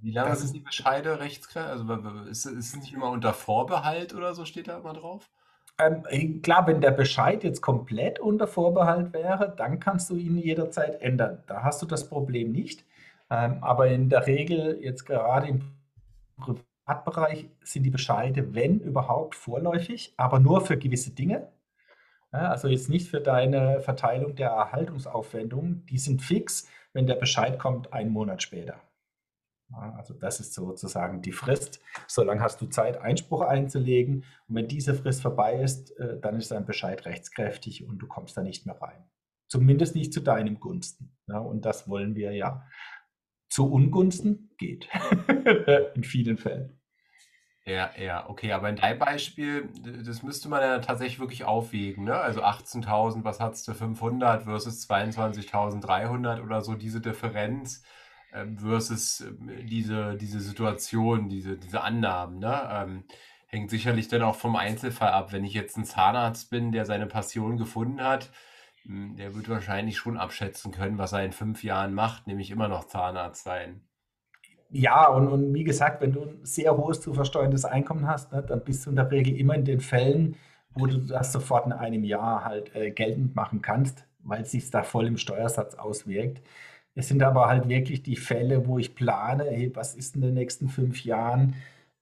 [0.00, 1.70] wie lange das sind die Bescheide rechtskräftig?
[1.70, 5.30] Also ist, ist es nicht immer unter Vorbehalt oder so steht da immer drauf?
[5.80, 11.00] Ähm, klar, wenn der Bescheid jetzt komplett unter Vorbehalt wäre, dann kannst du ihn jederzeit
[11.00, 11.42] ändern.
[11.46, 12.84] Da hast du das Problem nicht.
[13.30, 15.62] Ähm, aber in der Regel, jetzt gerade im
[16.38, 21.48] Privatbereich, sind die Bescheide, wenn überhaupt, vorläufig, aber nur für gewisse Dinge.
[22.32, 25.86] Ja, also jetzt nicht für deine Verteilung der Erhaltungsaufwendungen.
[25.86, 28.74] Die sind fix, wenn der Bescheid kommt, einen Monat später.
[29.72, 31.80] Also das ist sozusagen die Frist.
[32.06, 34.24] Solange hast du Zeit, Einspruch einzulegen.
[34.48, 38.36] Und wenn diese Frist vorbei ist, äh, dann ist dein Bescheid rechtskräftig und du kommst
[38.36, 39.04] da nicht mehr rein.
[39.48, 41.16] Zumindest nicht zu deinem Gunsten.
[41.26, 42.66] Und das wollen wir ja.
[43.48, 44.88] Zu Ungunsten geht.
[45.94, 46.80] in vielen Fällen.
[47.66, 49.68] Ja, ja, okay, aber in deinem Beispiel,
[50.04, 52.16] das müsste man ja tatsächlich wirklich aufwägen, ne?
[52.16, 57.84] Also 18.000, was hattest du, 500 versus 22.300 oder so, diese Differenz
[58.56, 62.38] versus ähm, diese, diese Situation, diese, diese Annahmen.
[62.38, 62.68] Ne?
[62.70, 63.04] Ähm,
[63.46, 65.32] hängt sicherlich dann auch vom Einzelfall ab.
[65.32, 68.30] Wenn ich jetzt ein Zahnarzt bin, der seine Passion gefunden hat,
[68.84, 72.68] hm, der wird wahrscheinlich schon abschätzen können, was er in fünf Jahren macht, nämlich immer
[72.68, 73.82] noch Zahnarzt sein.
[74.72, 78.42] Ja, und, und wie gesagt, wenn du ein sehr hohes zu versteuerndes Einkommen hast, ne,
[78.42, 80.36] dann bist du in der Regel immer in den Fällen,
[80.74, 84.70] wo du das sofort in einem Jahr halt äh, geltend machen kannst, weil es sich
[84.70, 86.40] da voll im Steuersatz auswirkt.
[87.00, 90.34] Es sind aber halt wirklich die Fälle, wo ich plane, hey, was ist in den
[90.34, 91.54] nächsten fünf Jahren,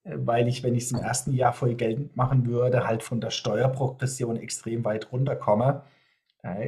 [0.03, 3.21] äh, weil ich, wenn ich es im ersten Jahr voll geltend machen würde, halt von
[3.21, 5.83] der Steuerprogression extrem weit runterkomme.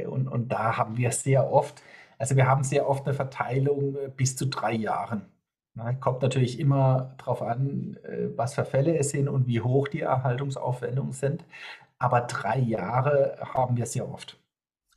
[0.09, 1.83] Und, und da haben wir sehr oft,
[2.19, 5.23] also wir haben sehr oft eine Verteilung äh, bis zu drei Jahren.
[6.01, 10.03] Kommt natürlich immer darauf an, äh, was für Fälle es sind und wie hoch die
[10.03, 11.45] Erhaltungsaufwendungen sind.
[11.99, 14.39] Aber drei Jahre haben wir sehr oft.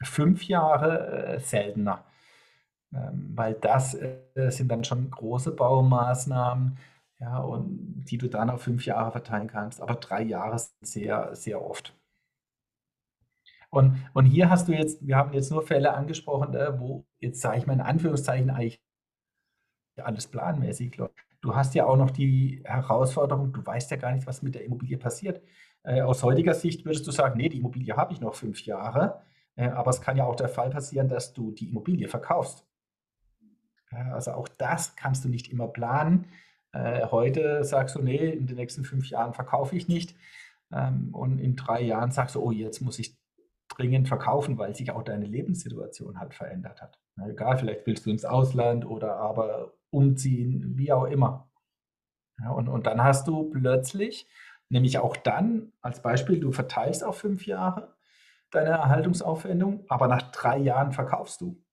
[0.04, 2.04] Fünf Jahre seltener.
[2.96, 6.78] Ähm, weil das äh, sind dann schon große Baumaßnahmen,
[7.20, 9.82] ja, und die du dann auf fünf Jahre verteilen kannst.
[9.82, 11.96] Aber drei Jahre sind sehr, sehr oft.
[13.70, 17.42] Und, und hier hast du jetzt, wir haben jetzt nur Fälle angesprochen, äh, wo jetzt
[17.42, 18.82] sage ich mal in Anführungszeichen eigentlich
[19.98, 21.16] alles planmäßig läuft.
[21.42, 24.64] du hast ja auch noch die Herausforderung, du weißt ja gar nicht, was mit der
[24.66, 25.42] Immobilie passiert.
[25.84, 29.22] Äh, aus heutiger Sicht würdest du sagen, nee, die Immobilie habe ich noch fünf Jahre.
[29.56, 32.66] Äh, aber es kann ja auch der Fall passieren, dass du die Immobilie verkaufst.
[34.14, 36.26] Also auch das kannst du nicht immer planen.
[36.72, 40.16] Äh, heute sagst du, nee, in den nächsten fünf Jahren verkaufe ich nicht.
[40.72, 43.18] Ähm, und in drei Jahren sagst du, oh, jetzt muss ich
[43.70, 47.00] dringend verkaufen, weil sich auch deine Lebenssituation halt verändert hat.
[47.28, 51.50] egal, vielleicht willst du ins Ausland oder aber umziehen, wie auch immer.
[52.56, 54.28] Und, und dann hast du plötzlich,
[54.70, 57.96] nämlich auch dann, als Beispiel, du verteilst auf fünf Jahre
[58.50, 61.64] deine Erhaltungsaufwendung, aber nach drei Jahren verkaufst du.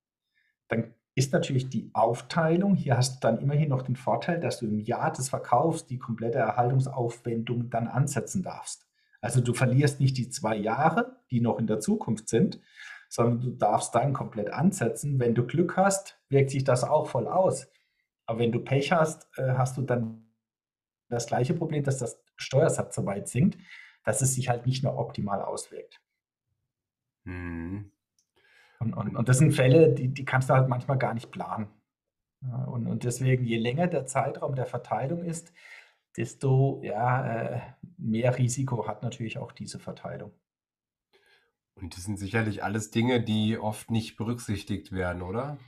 [0.69, 4.67] Dann ist natürlich die Aufteilung, hier hast du dann immerhin noch den Vorteil, dass du
[4.67, 8.87] im Jahr des Verkaufs die komplette Erhaltungsaufwendung dann ansetzen darfst.
[9.21, 12.59] Also du verlierst nicht die zwei Jahre, die noch in der Zukunft sind,
[13.11, 15.21] sondern du darfst dann komplett ansetzen.
[15.21, 17.69] Wenn du Glück hast, wirkt sich das auch voll aus.
[18.25, 20.25] Aber wenn du Pech hast, äh, hast du dann
[21.11, 23.59] das gleiche Problem, dass das Steuersatz so weit sinkt,
[24.05, 26.01] dass es sich halt nicht mehr optimal auswirkt.
[27.25, 27.93] Mhm.
[28.81, 31.69] Und, und, und das sind Fälle, die, die kannst du halt manchmal gar nicht planen.
[32.67, 35.53] Und, und deswegen, je länger der Zeitraum der Verteilung ist,
[36.17, 37.61] desto ja, äh,
[37.99, 40.33] mehr Risiko hat natürlich auch diese Verteilung.
[41.75, 45.59] Und das sind sicherlich alles Dinge, die oft nicht berücksichtigt werden, oder?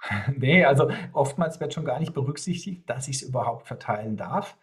[0.36, 4.56] nee, also oftmals wird schon gar nicht berücksichtigt, dass ich es überhaupt verteilen darf.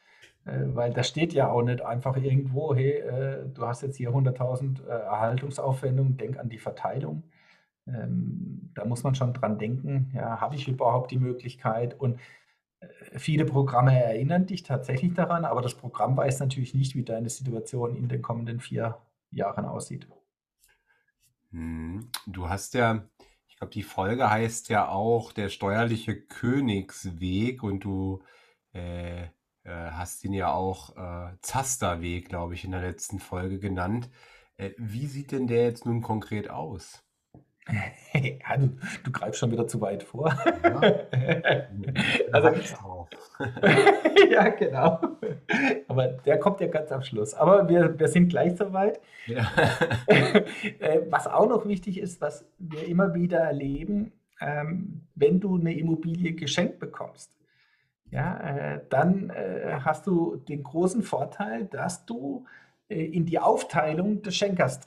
[0.45, 4.11] Äh, weil da steht ja auch nicht einfach irgendwo, hey, äh, du hast jetzt hier
[4.11, 7.23] 100.000 äh, Erhaltungsaufwendungen, denk an die Verteilung.
[7.87, 11.99] Ähm, da muss man schon dran denken, ja, habe ich überhaupt die Möglichkeit?
[11.99, 12.19] Und
[12.79, 12.87] äh,
[13.19, 17.95] viele Programme erinnern dich tatsächlich daran, aber das Programm weiß natürlich nicht, wie deine Situation
[17.95, 18.97] in den kommenden vier
[19.31, 20.07] Jahren aussieht.
[21.51, 23.07] Hm, du hast ja,
[23.47, 28.23] ich glaube, die Folge heißt ja auch der steuerliche Königsweg und du
[28.73, 29.23] äh,
[29.63, 34.09] äh, hast ihn ja auch äh, Zasterweg, glaube ich, in der letzten Folge genannt.
[34.57, 37.02] Äh, wie sieht denn der jetzt nun konkret aus?
[38.13, 38.69] Ja, du,
[39.03, 40.31] du greifst schon wieder zu weit vor.
[40.63, 40.81] Ja.
[42.31, 42.49] also,
[44.29, 44.99] ja, genau.
[45.87, 47.33] Aber der kommt ja ganz am Schluss.
[47.33, 48.99] Aber wir, wir sind gleich soweit.
[49.25, 49.51] Ja.
[50.07, 55.75] Äh, was auch noch wichtig ist, was wir immer wieder erleben, ähm, wenn du eine
[55.75, 57.35] Immobilie geschenkt bekommst,
[58.11, 62.45] ja, äh, dann äh, hast du den großen Vorteil, dass du
[62.89, 64.81] in die Aufteilung des Schenkers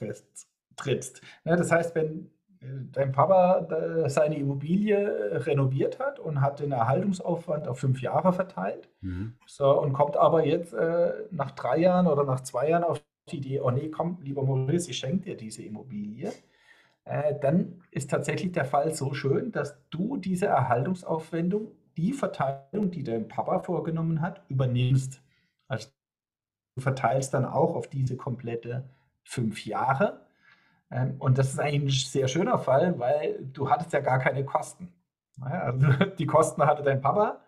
[0.76, 1.22] trittst.
[1.44, 2.30] Ja, das heißt, wenn
[2.92, 8.88] dein Papa seine Immobilie äh, renoviert hat und hat den Erhaltungsaufwand auf fünf Jahre verteilt.
[9.00, 9.34] Mhm.
[9.46, 13.38] So, und kommt aber jetzt äh, nach drei Jahren oder nach zwei Jahren auf die
[13.38, 16.32] Idee, oh nee, komm, lieber Maurice, ich schenke dir diese Immobilie.
[17.04, 23.02] Äh, dann ist tatsächlich der Fall so schön, dass du diese Erhaltungsaufwendung, die Verteilung, die
[23.02, 25.20] dein Papa vorgenommen hat, übernimmst.
[25.68, 25.88] Also
[26.76, 28.88] du verteilst dann auch auf diese komplette
[29.24, 30.25] fünf Jahre
[31.18, 34.92] und das ist eigentlich ein sehr schöner Fall, weil du hattest ja gar keine Kosten.
[35.40, 37.40] Also die Kosten hatte dein Papa,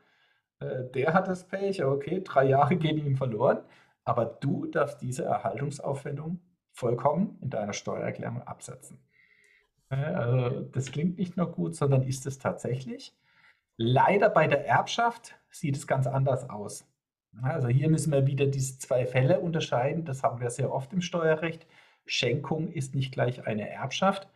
[0.60, 3.60] äh, der hat das Pech, okay, drei Jahre gehen ihm verloren,
[4.04, 6.40] aber du darfst diese Erhaltungsaufwendung
[6.72, 8.98] vollkommen in deiner Steuererklärung absetzen.
[9.90, 13.16] Also das klingt nicht nur gut, sondern ist es tatsächlich.
[13.78, 16.86] Leider bei der Erbschaft sieht es ganz anders aus.
[17.42, 20.04] Also hier müssen wir wieder diese zwei Fälle unterscheiden.
[20.04, 21.66] Das haben wir sehr oft im Steuerrecht.
[22.08, 24.28] Schenkung ist nicht gleich eine Erbschaft.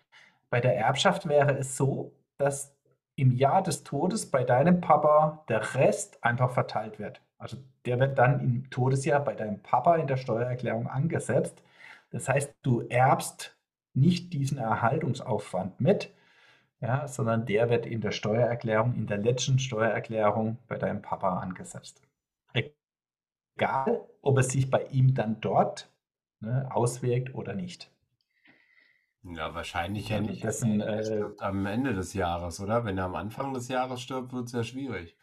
[0.51, 2.75] Bei der Erbschaft wäre es so, dass
[3.17, 7.21] im Jahr des Todes bei deinem Papa der Rest einfach verteilt wird.
[7.39, 7.57] Also
[7.87, 11.63] der wird dann im Todesjahr bei deinem Papa in der Steuererklärung angesetzt.
[12.11, 13.57] Das heißt, du erbst
[13.95, 16.13] nicht diesen Erhaltungsaufwand mit,
[16.81, 22.01] ja, sondern der wird in der Steuererklärung, in der letzten Steuererklärung bei deinem Papa angesetzt.
[22.53, 25.92] Egal, ob es sich bei ihm dann dort
[26.43, 27.91] ne, auswirkt oder nicht.
[29.25, 30.43] Ja, wahrscheinlich ja nicht.
[30.43, 32.85] Dessen, äh, stirbt am Ende des Jahres, oder?
[32.85, 35.17] Wenn er am Anfang des Jahres stirbt, wird es ja schwierig.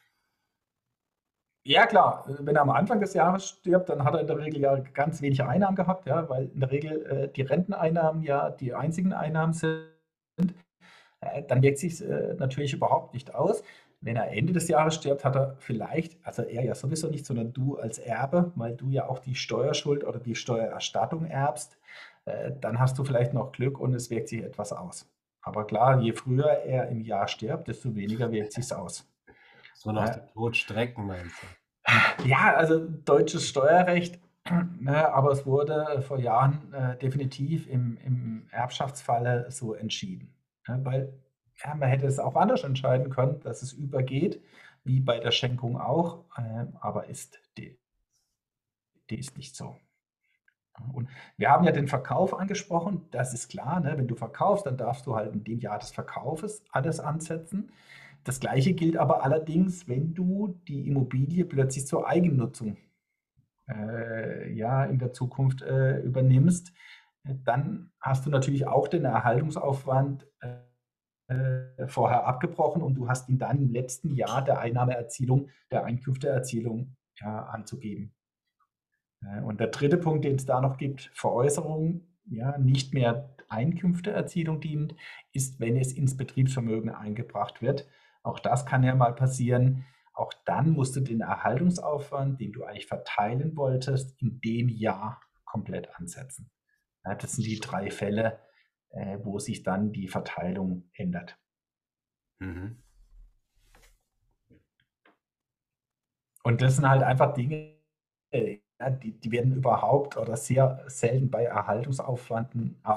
[1.65, 2.25] Ja, klar.
[2.39, 5.21] Wenn er am Anfang des Jahres stirbt, dann hat er in der Regel ja ganz
[5.21, 9.53] wenig Einnahmen gehabt, ja, weil in der Regel äh, die Renteneinnahmen ja die einzigen Einnahmen
[9.53, 9.85] sind.
[11.19, 13.61] Äh, dann wirkt sich äh, natürlich überhaupt nicht aus.
[14.01, 17.51] Wenn er Ende des Jahres stirbt, hat er vielleicht, also er ja sowieso nicht, sondern
[17.51, 21.77] du als Erbe, weil du ja auch die Steuerschuld oder die Steuererstattung erbst,
[22.25, 25.09] äh, dann hast du vielleicht noch Glück und es wirkt sich etwas aus.
[25.41, 29.05] Aber klar, je früher er im Jahr stirbt, desto weniger wirkt sich aus.
[29.73, 32.27] So nach dem Tod strecken, meinst du?
[32.27, 34.19] Ja, also deutsches Steuerrecht,
[34.79, 40.33] ne, aber es wurde vor Jahren äh, definitiv im, im Erbschaftsfalle so entschieden.
[40.67, 41.13] Ne, weil
[41.63, 44.41] ja, man hätte es auch anders entscheiden können, dass es übergeht.
[44.85, 47.77] wie bei der Schenkung auch, äh, aber ist die,
[49.09, 49.75] die ist nicht so.
[50.93, 53.97] Und wir haben ja den Verkauf angesprochen, das ist klar, ne?
[53.97, 57.71] wenn du verkaufst, dann darfst du halt in dem Jahr des Verkaufes alles ansetzen.
[58.23, 62.77] Das gleiche gilt aber allerdings, wenn du die Immobilie plötzlich zur Eigennutzung
[63.67, 66.73] äh, ja, in der Zukunft äh, übernimmst,
[67.23, 70.68] dann hast du natürlich auch den Erhaltungsaufwand äh,
[71.87, 77.43] vorher abgebrochen und du hast ihn dann im letzten Jahr der Einnahmeerzielung, der Einkünfteerzielung ja,
[77.45, 78.13] anzugeben.
[79.21, 84.61] Äh, und der dritte Punkt, den es da noch gibt, Veräußerung, ja, nicht mehr Einkünfteerzielung
[84.61, 84.95] dient,
[85.33, 87.87] ist, wenn es ins Betriebsvermögen eingebracht wird.
[88.21, 89.85] Auch das kann ja mal passieren.
[90.13, 95.95] Auch dann musst du den Erhaltungsaufwand, den du eigentlich verteilen wolltest, in dem Jahr komplett
[95.95, 96.51] ansetzen.
[97.05, 98.39] Ja, das sind die drei Fälle,
[98.91, 101.37] äh, wo sich dann die Verteilung ändert.
[102.39, 102.81] Mhm.
[106.43, 107.75] Und das sind halt einfach Dinge,
[108.31, 108.59] äh,
[109.03, 112.89] die, die, werden überhaupt oder sehr selten bei Erhaltungsaufwanden, äh,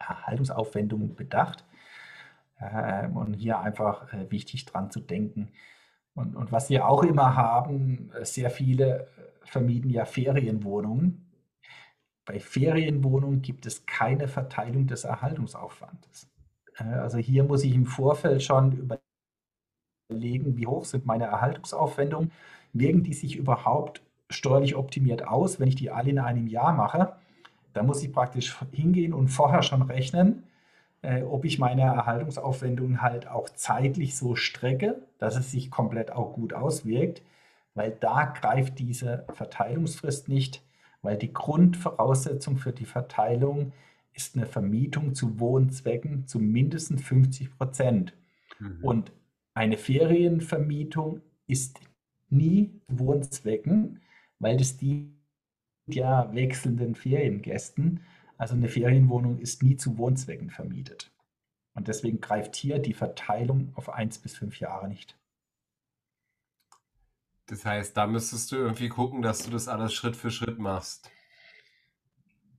[0.00, 1.64] Erhaltungsaufwendungen bedacht.
[2.60, 5.52] Ähm, und hier einfach äh, wichtig dran zu denken,
[6.14, 9.08] und, und was wir auch immer haben, sehr viele
[9.44, 11.31] vermieten ja Ferienwohnungen.
[12.24, 16.28] Bei Ferienwohnungen gibt es keine Verteilung des Erhaltungsaufwandes.
[16.76, 18.88] Also hier muss ich im Vorfeld schon
[20.10, 22.32] überlegen, wie hoch sind meine Erhaltungsaufwendungen,
[22.72, 27.16] wirken die sich überhaupt steuerlich optimiert aus, wenn ich die alle in einem Jahr mache.
[27.74, 30.44] Da muss ich praktisch hingehen und vorher schon rechnen,
[31.02, 36.32] äh, ob ich meine Erhaltungsaufwendungen halt auch zeitlich so strecke, dass es sich komplett auch
[36.34, 37.22] gut auswirkt,
[37.74, 40.62] weil da greift diese Verteilungsfrist nicht,
[41.02, 43.72] weil die Grundvoraussetzung für die Verteilung
[44.14, 48.14] ist eine Vermietung zu Wohnzwecken zu mindestens 50 Prozent.
[48.58, 48.78] Mhm.
[48.82, 49.12] Und
[49.54, 51.80] eine Ferienvermietung ist
[52.30, 54.00] nie Wohnzwecken,
[54.38, 55.12] weil das dient
[55.86, 58.00] ja wechselnden Feriengästen.
[58.38, 61.10] Also eine Ferienwohnung ist nie zu Wohnzwecken vermietet.
[61.74, 65.16] Und deswegen greift hier die Verteilung auf eins bis fünf Jahre nicht.
[67.52, 71.10] Das heißt, da müsstest du irgendwie gucken, dass du das alles Schritt für Schritt machst.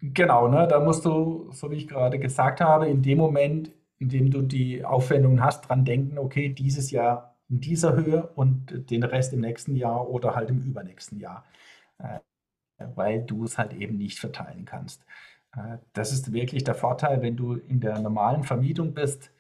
[0.02, 0.68] Genau, ne?
[0.68, 4.44] da musst du, so wie ich gerade gesagt habe, in dem Moment, in dem du
[4.44, 9.42] die Aufwendungen hast, dran denken, okay, dieses Jahr in dieser Höhe und den Rest im
[9.42, 11.44] nächsten Jahr oder halt im übernächsten Jahr,
[11.98, 12.20] äh,
[12.94, 15.04] weil du es halt eben nicht verteilen kannst.
[15.58, 19.32] Äh, das ist wirklich der Vorteil, wenn du in der normalen Vermietung bist,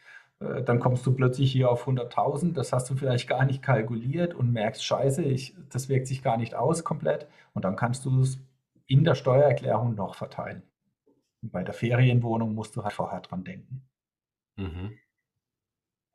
[0.66, 4.52] dann kommst du plötzlich hier auf 100.000, das hast du vielleicht gar nicht kalkuliert und
[4.52, 8.40] merkst, scheiße, ich, das wirkt sich gar nicht aus komplett und dann kannst du es
[8.88, 10.64] in der Steuererklärung noch verteilen.
[11.42, 13.84] Und bei der Ferienwohnung musst du halt vorher dran denken.
[14.58, 14.98] Mhm.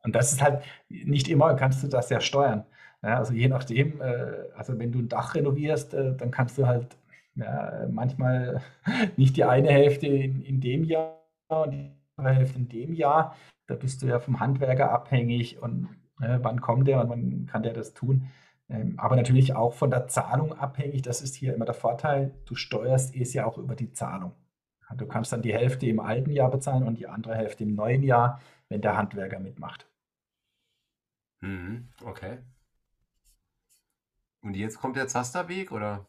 [0.02, 2.64] Und das ist halt, nicht immer kannst du das ja steuern.
[3.02, 6.96] Ja, also je nachdem, äh, also wenn du ein Dach renovierst, dann kannst du halt
[7.34, 8.62] ja, manchmal
[9.16, 13.36] nicht die eine Hälfte in, in dem Jahr und die andere Hälfte in dem Jahr.
[13.68, 15.88] Da bist du ja vom Handwerker abhängig und
[16.20, 18.30] äh, wann kommt der und wann kann der das tun.
[18.70, 21.02] Ähm, aber natürlich auch von der Zahlung abhängig.
[21.02, 22.34] Das ist hier immer der Vorteil.
[22.46, 24.32] Du steuerst es ja auch über die Zahlung.
[24.96, 28.02] Du kannst dann die Hälfte im alten Jahr bezahlen und die andere Hälfte im neuen
[28.02, 28.40] Jahr,
[28.70, 29.86] wenn der Handwerker mitmacht.
[31.40, 32.38] Mhm, okay.
[34.40, 36.06] Und jetzt kommt der Zasterweg, oder?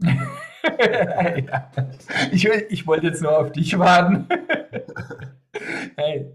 [0.00, 1.70] ja.
[2.32, 4.26] ich, ich wollte jetzt nur auf dich warten.
[6.00, 6.32] hey,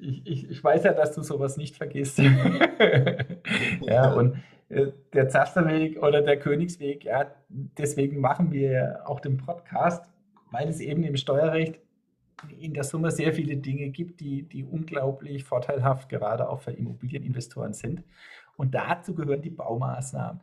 [0.00, 2.18] ich, ich, ich, weiß ja, dass du sowas nicht vergisst.
[3.80, 4.36] ja, und
[4.68, 10.04] äh, der Zasterweg oder der Königsweg, ja, deswegen machen wir auch den Podcast,
[10.50, 11.80] weil es eben im Steuerrecht
[12.60, 17.72] in der Summe sehr viele Dinge gibt, die, die unglaublich vorteilhaft gerade auch für Immobilieninvestoren
[17.72, 18.04] sind.
[18.56, 20.40] Und dazu gehören die Baumaßnahmen.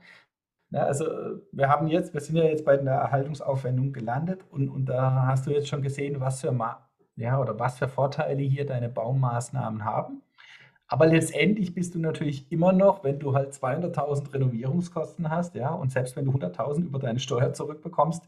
[0.72, 1.06] Ja, also
[1.54, 5.48] wir haben jetzt, wir sind ja jetzt bei der Erhaltungsaufwendung gelandet und, und da hast
[5.48, 6.52] du jetzt schon gesehen, was für,
[7.16, 10.22] ja, oder was für Vorteile hier deine Baumaßnahmen haben.
[10.88, 15.92] Aber letztendlich bist du natürlich immer noch, wenn du halt 200.000 Renovierungskosten hast, ja, und
[15.92, 18.24] selbst wenn du 100.000 über deine Steuer zurückbekommst,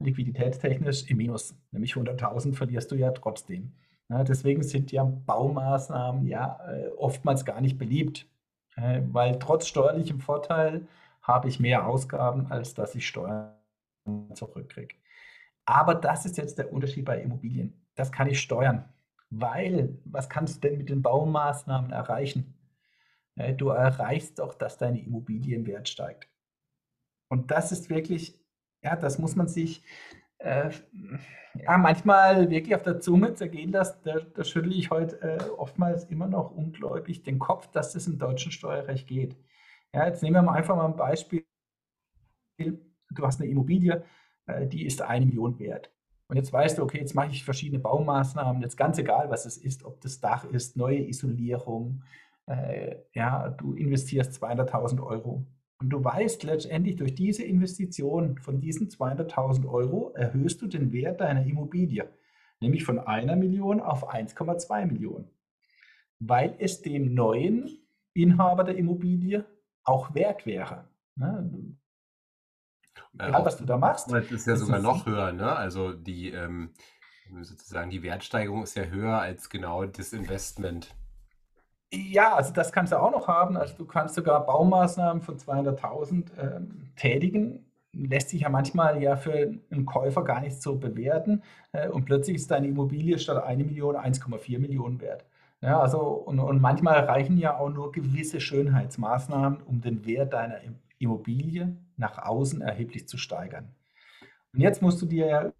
[0.00, 1.54] liquiditätstechnisch im Minus.
[1.70, 3.72] Nämlich 100.000 verlierst du ja trotzdem.
[4.08, 8.26] Ja, deswegen sind ja Baumaßnahmen ja äh, oftmals gar nicht beliebt,
[8.76, 10.88] äh, weil trotz steuerlichem Vorteil
[11.22, 13.54] habe ich mehr Ausgaben, als dass ich Steuern
[14.34, 14.96] zurückkriege.
[15.64, 17.79] Aber das ist jetzt der Unterschied bei Immobilien.
[18.00, 18.88] Das kann ich steuern,
[19.28, 22.54] weil was kannst du denn mit den Baumaßnahmen erreichen?
[23.58, 26.26] Du erreichst doch, dass deine Immobilie im Wert steigt.
[27.28, 28.40] Und das ist wirklich,
[28.82, 29.84] ja, das muss man sich
[30.38, 30.70] äh,
[31.56, 36.04] ja, manchmal wirklich auf der Zunge zergehen lässt, da, da schüttle ich heute äh, oftmals
[36.04, 39.36] immer noch ungläubig den Kopf, dass das im deutschen Steuerrecht geht.
[39.92, 41.44] Ja, jetzt nehmen wir mal einfach mal ein Beispiel.
[42.56, 44.02] Du hast eine Immobilie,
[44.46, 45.92] äh, die ist eine Million wert.
[46.30, 49.56] Und jetzt weißt du, okay, jetzt mache ich verschiedene Baumaßnahmen, jetzt ganz egal, was es
[49.56, 52.04] ist, ob das Dach ist, neue Isolierung,
[52.46, 55.44] äh, ja, du investierst 200.000 Euro.
[55.80, 61.20] Und du weißt letztendlich, durch diese Investition von diesen 200.000 Euro erhöhst du den Wert
[61.20, 62.08] deiner Immobilie,
[62.60, 65.28] nämlich von einer Million auf 1,2 Millionen,
[66.20, 67.76] weil es dem neuen
[68.14, 69.44] Inhaber der Immobilie
[69.82, 70.84] auch wert wäre.
[71.16, 71.76] Ne?
[73.14, 74.10] Egal, was du da machst.
[74.12, 75.54] Das ist ja sogar noch höher, ne?
[75.54, 76.70] Also die ähm,
[77.42, 80.94] sozusagen die Wertsteigerung ist ja höher als genau das Investment.
[81.92, 83.56] Ja, also das kannst du auch noch haben.
[83.56, 87.66] Also du kannst sogar Baumaßnahmen von 200.000 ähm, tätigen.
[87.92, 89.32] Lässt sich ja manchmal ja für
[89.70, 91.42] einen Käufer gar nicht so bewerten.
[91.72, 95.24] Äh, und plötzlich ist deine Immobilie statt 1 Million 1,4 Millionen wert.
[95.62, 100.58] Ja, also und, und manchmal reichen ja auch nur gewisse Schönheitsmaßnahmen, um den Wert deiner
[100.98, 103.74] Immobilie nach außen erheblich zu steigern.
[104.52, 105.52] Und jetzt musst du dir ja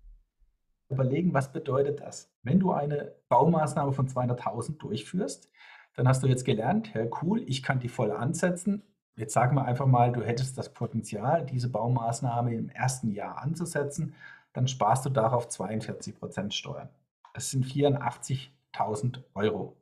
[0.89, 2.33] überlegen, was bedeutet das?
[2.43, 5.49] Wenn du eine Baumaßnahme von 200.000 durchführst,
[5.95, 8.83] dann hast du jetzt gelernt, ja cool, ich kann die voll ansetzen.
[9.17, 14.15] Jetzt sagen wir einfach mal, du hättest das Potenzial, diese Baumaßnahme im ersten Jahr anzusetzen,
[14.53, 16.89] dann sparst du darauf 42 Prozent Steuern.
[17.35, 19.77] Das sind 84.000 Euro.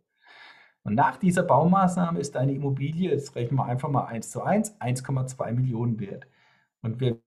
[0.82, 4.80] Und nach dieser Baumaßnahme ist deine Immobilie, jetzt rechnen wir einfach mal 1 zu 1,
[4.80, 6.26] 1,2 Millionen wert.
[6.83, 7.20] Und wir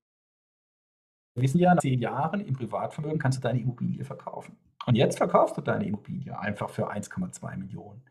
[1.36, 4.58] wissen ja, nach zehn Jahren im Privatvermögen kannst du deine Immobilie verkaufen.
[4.86, 8.02] Und jetzt verkaufst du deine Immobilie einfach für 1,2 Millionen.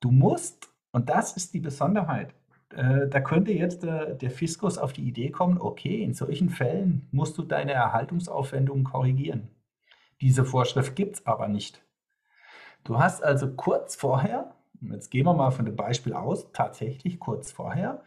[0.00, 2.34] Du musst, und das ist die Besonderheit,
[2.70, 7.08] äh, da könnte jetzt der, der Fiskus auf die Idee kommen, okay, in solchen Fällen
[7.10, 9.48] musst du deine Erhaltungsaufwendungen korrigieren.
[10.20, 11.82] Diese Vorschrift gibt es aber nicht.
[12.84, 14.54] Du hast also kurz vorher
[14.88, 18.02] jetzt gehen wir mal von dem Beispiel aus, tatsächlich kurz vorher,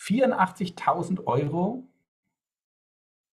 [0.00, 1.86] 84.000 Euro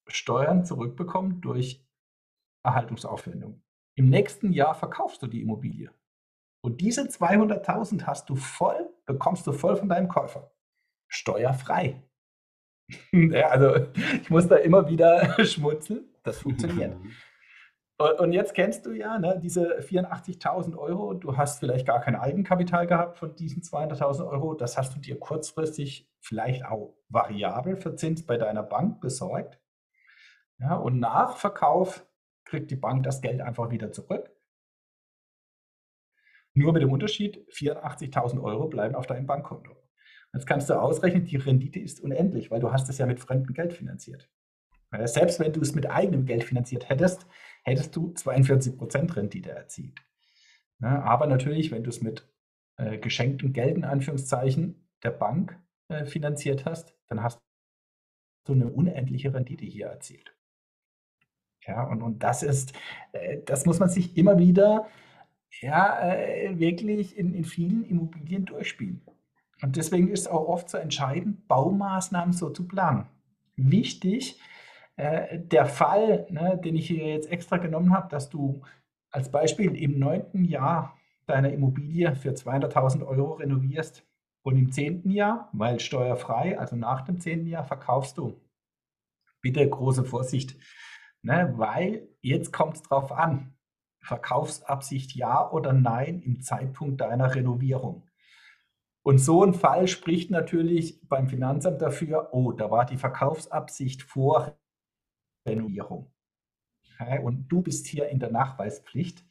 [0.07, 1.85] Steuern zurückbekommen durch
[2.63, 3.63] Erhaltungsaufwendung.
[3.95, 5.91] Im nächsten Jahr verkaufst du die Immobilie.
[6.61, 10.51] Und diese 200.000 hast du voll, bekommst du voll von deinem Käufer.
[11.07, 12.03] Steuerfrei.
[13.11, 13.87] ja, also
[14.21, 16.09] ich muss da immer wieder schmunzeln.
[16.23, 16.97] Das funktioniert.
[17.97, 21.15] Und jetzt kennst du ja ne, diese 84.000 Euro.
[21.15, 24.53] Du hast vielleicht gar kein Eigenkapital gehabt von diesen 200.000 Euro.
[24.53, 29.59] Das hast du dir kurzfristig vielleicht auch variabel verzinst bei deiner Bank besorgt.
[30.59, 32.05] Ja, und nach Verkauf
[32.45, 34.31] kriegt die Bank das Geld einfach wieder zurück.
[36.53, 39.75] Nur mit dem Unterschied, 84.000 Euro bleiben auf deinem Bankkonto.
[40.33, 43.53] Jetzt kannst du ausrechnen, die Rendite ist unendlich, weil du hast es ja mit fremdem
[43.53, 44.29] Geld finanziert.
[45.03, 47.25] Selbst wenn du es mit eigenem Geld finanziert hättest,
[47.67, 49.99] hättest du 42% Rendite erzielt.
[50.79, 52.27] aber natürlich, wenn du es mit
[52.77, 55.59] äh, geschenktem Geld in Anführungszeichen der Bank
[55.89, 57.39] äh, finanziert hast, dann hast
[58.45, 60.35] du eine unendliche Rendite hier erzielt.
[61.65, 62.73] Ja, und, und das ist,
[63.11, 64.87] äh, das muss man sich immer wieder
[65.61, 69.01] ja, äh, wirklich in, in vielen Immobilien durchspielen.
[69.61, 73.07] Und deswegen ist es auch oft so entscheidend, Baumaßnahmen so zu planen.
[73.55, 74.39] Wichtig,
[74.97, 78.63] äh, der Fall, ne, den ich hier jetzt extra genommen habe, dass du
[79.11, 84.05] als Beispiel im neunten Jahr deine Immobilie für 200.000 Euro renovierst
[84.41, 88.41] und im zehnten Jahr, weil steuerfrei, also nach dem zehnten Jahr, verkaufst du.
[89.41, 90.57] Bitte große Vorsicht,
[91.21, 93.53] ne, weil jetzt kommt es drauf an.
[94.01, 98.07] Verkaufsabsicht ja oder nein im Zeitpunkt deiner Renovierung.
[99.03, 104.57] Und so ein Fall spricht natürlich beim Finanzamt dafür, oh, da war die Verkaufsabsicht vor
[105.47, 106.11] Renovierung.
[107.23, 109.23] Und du bist hier in der Nachweispflicht.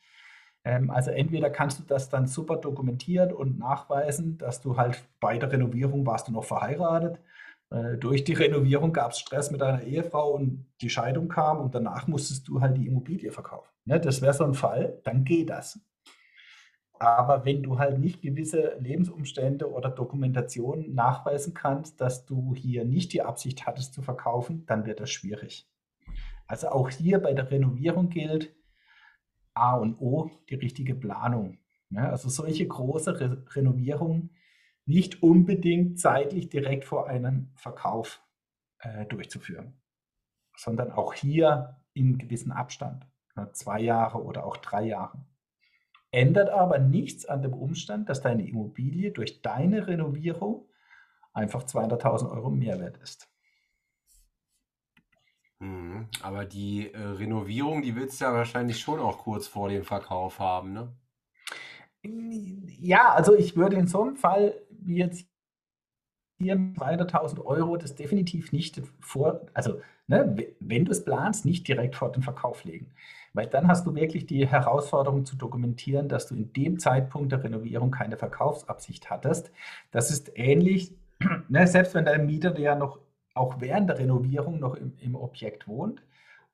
[0.64, 5.38] Ähm, also entweder kannst du das dann super dokumentieren und nachweisen, dass du halt bei
[5.38, 7.20] der Renovierung warst du noch verheiratet.
[7.70, 11.74] Äh, durch die Renovierung gab es Stress mit deiner Ehefrau und die Scheidung kam und
[11.74, 13.70] danach musstest du halt die Immobilie verkaufen.
[13.84, 15.80] Das wäre so ein Fall, dann geht das.
[16.98, 23.12] Aber wenn du halt nicht gewisse Lebensumstände oder Dokumentation nachweisen kannst, dass du hier nicht
[23.12, 25.68] die Absicht hattest zu verkaufen, dann wird das schwierig.
[26.46, 28.54] Also auch hier bei der Renovierung gilt
[29.54, 31.58] A und O die richtige Planung.
[31.90, 34.30] Ja, also solche große Re Renovierungen
[34.86, 38.22] nicht unbedingt zeitlich direkt vor einem Verkauf
[38.78, 39.80] äh, durchzuführen,
[40.56, 45.24] sondern auch hier in gewissen Abstand, ja, zwei Jahre oder auch drei Jahre.
[46.10, 50.68] Ändert aber nichts an dem Umstand, dass deine Immobilie durch deine Renovierung
[51.32, 53.28] einfach 200.000 Euro Mehrwert ist.
[55.58, 56.08] Mhm.
[56.22, 60.38] Aber die äh, Renovierung, die willst du ja wahrscheinlich schon auch kurz vor dem Verkauf
[60.38, 60.92] haben, ne?
[62.78, 64.54] Ja, also ich würde in so einem Fall
[64.86, 65.26] jetzt
[66.38, 71.96] hier 200.000 Euro das definitiv nicht vor, also ne, wenn du es planst, nicht direkt
[71.96, 72.92] vor den Verkauf legen.
[73.32, 77.42] Weil dann hast du wirklich die Herausforderung zu dokumentieren, dass du in dem Zeitpunkt der
[77.42, 79.50] Renovierung keine Verkaufsabsicht hattest.
[79.90, 80.94] Das ist ähnlich,
[81.48, 82.98] ne, selbst wenn dein Mieter ja noch
[83.36, 86.02] auch während der Renovierung noch im, im Objekt wohnt.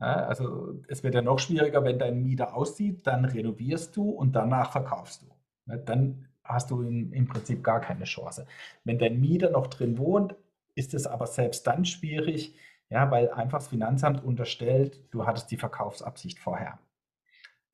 [0.01, 4.33] Ja, also es wird ja noch schwieriger, wenn dein Mieter aussieht, dann renovierst du und
[4.33, 5.27] danach verkaufst du.
[5.71, 8.47] Ja, dann hast du in, im Prinzip gar keine Chance.
[8.85, 10.35] Wenn dein Mieter noch drin wohnt,
[10.75, 12.57] ist es aber selbst dann schwierig,
[12.91, 16.79] ja, weil einfach das Finanzamt unterstellt, du hattest die Verkaufsabsicht vorher.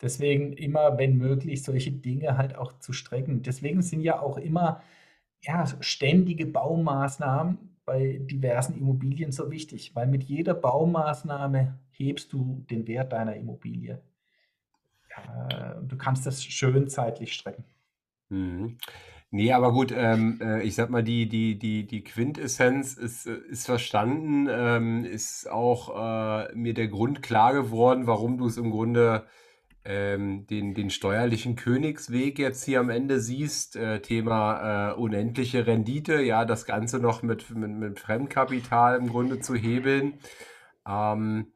[0.01, 3.43] Deswegen immer, wenn möglich, solche Dinge halt auch zu strecken.
[3.43, 4.83] Deswegen sind ja auch immer
[5.41, 12.87] ja, ständige Baumaßnahmen bei diversen Immobilien so wichtig, weil mit jeder Baumaßnahme hebst du den
[12.87, 14.03] Wert deiner Immobilie.
[15.11, 17.65] Ja, du kannst das schön zeitlich strecken.
[18.29, 18.77] Mhm.
[19.31, 23.39] Ne, aber gut, ähm, äh, ich sag mal, die die die die Quintessenz ist äh,
[23.49, 28.71] ist verstanden, ähm, ist auch, äh, mir der Grund klar geworden, warum du es im
[28.71, 29.27] Grunde,
[29.89, 36.21] ähm, den den steuerlichen Königsweg jetzt hier am Ende siehst, äh, Thema, äh, unendliche Rendite,
[36.23, 40.15] ja, das Ganze noch mit mit mit Fremdkapital im Grunde zu hebeln.
[40.87, 41.49] Ähm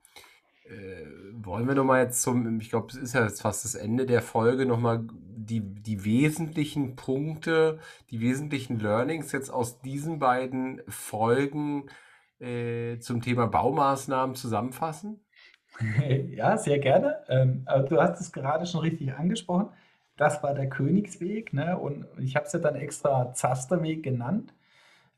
[0.65, 4.07] äh, wollen wir nochmal jetzt zum, ich glaube, es ist ja jetzt fast das Ende
[4.07, 7.81] der Folge, nochmal die, die wesentlichen Punkte,
[8.11, 11.89] die wesentlichen Learnings jetzt aus diesen beiden Folgen
[12.39, 15.21] äh, zum Thema Baumaßnahmen zusammenfassen?
[16.31, 17.19] Ja, sehr gerne.
[17.29, 19.69] Ähm, du hast es gerade schon richtig angesprochen.
[20.17, 21.79] Das war der Königsweg, ne?
[21.79, 24.53] Und ich habe es ja dann extra Zasterweg genannt,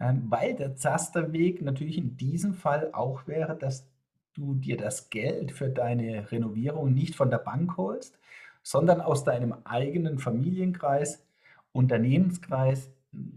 [0.01, 3.87] ähm, weil der Zasterweg natürlich in diesem Fall auch wäre, dass
[4.35, 8.19] du dir das Geld für deine Renovierung nicht von der Bank holst,
[8.63, 11.25] sondern aus deinem eigenen Familienkreis,
[11.73, 12.91] Unternehmenskreis,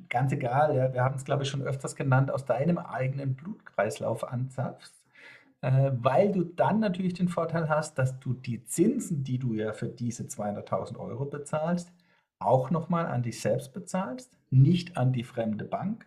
[0.10, 4.24] ganz egal, ja, wir haben es, glaube ich, schon öfters genannt, aus deinem eigenen Blutkreislauf
[4.26, 4.94] anzapfst,
[5.62, 9.74] äh, weil du dann natürlich den Vorteil hast, dass du die Zinsen, die du ja
[9.74, 11.92] für diese 200.000 Euro bezahlst,
[12.40, 16.06] auch nochmal an dich selbst bezahlst, nicht an die fremde Bank.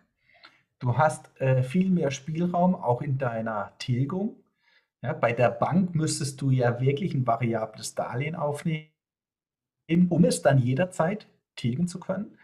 [0.79, 4.37] Du hast äh, viel mehr Spielraum auch in deiner Tilgung.
[5.03, 8.89] Ja, bei der Bank müsstest du ja wirklich ein variables Darlehen aufnehmen,
[10.09, 12.37] um es dann jederzeit tilgen zu können.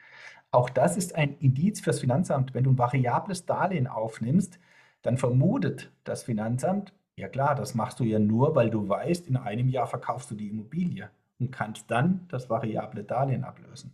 [0.51, 2.53] Auch das ist ein Indiz fürs Finanzamt.
[2.53, 4.59] Wenn du ein variables Darlehen aufnimmst,
[5.01, 9.37] dann vermutet das Finanzamt, ja klar, das machst du ja nur, weil du weißt, in
[9.37, 13.93] einem Jahr verkaufst du die Immobilie und kannst dann das variable Darlehen ablösen.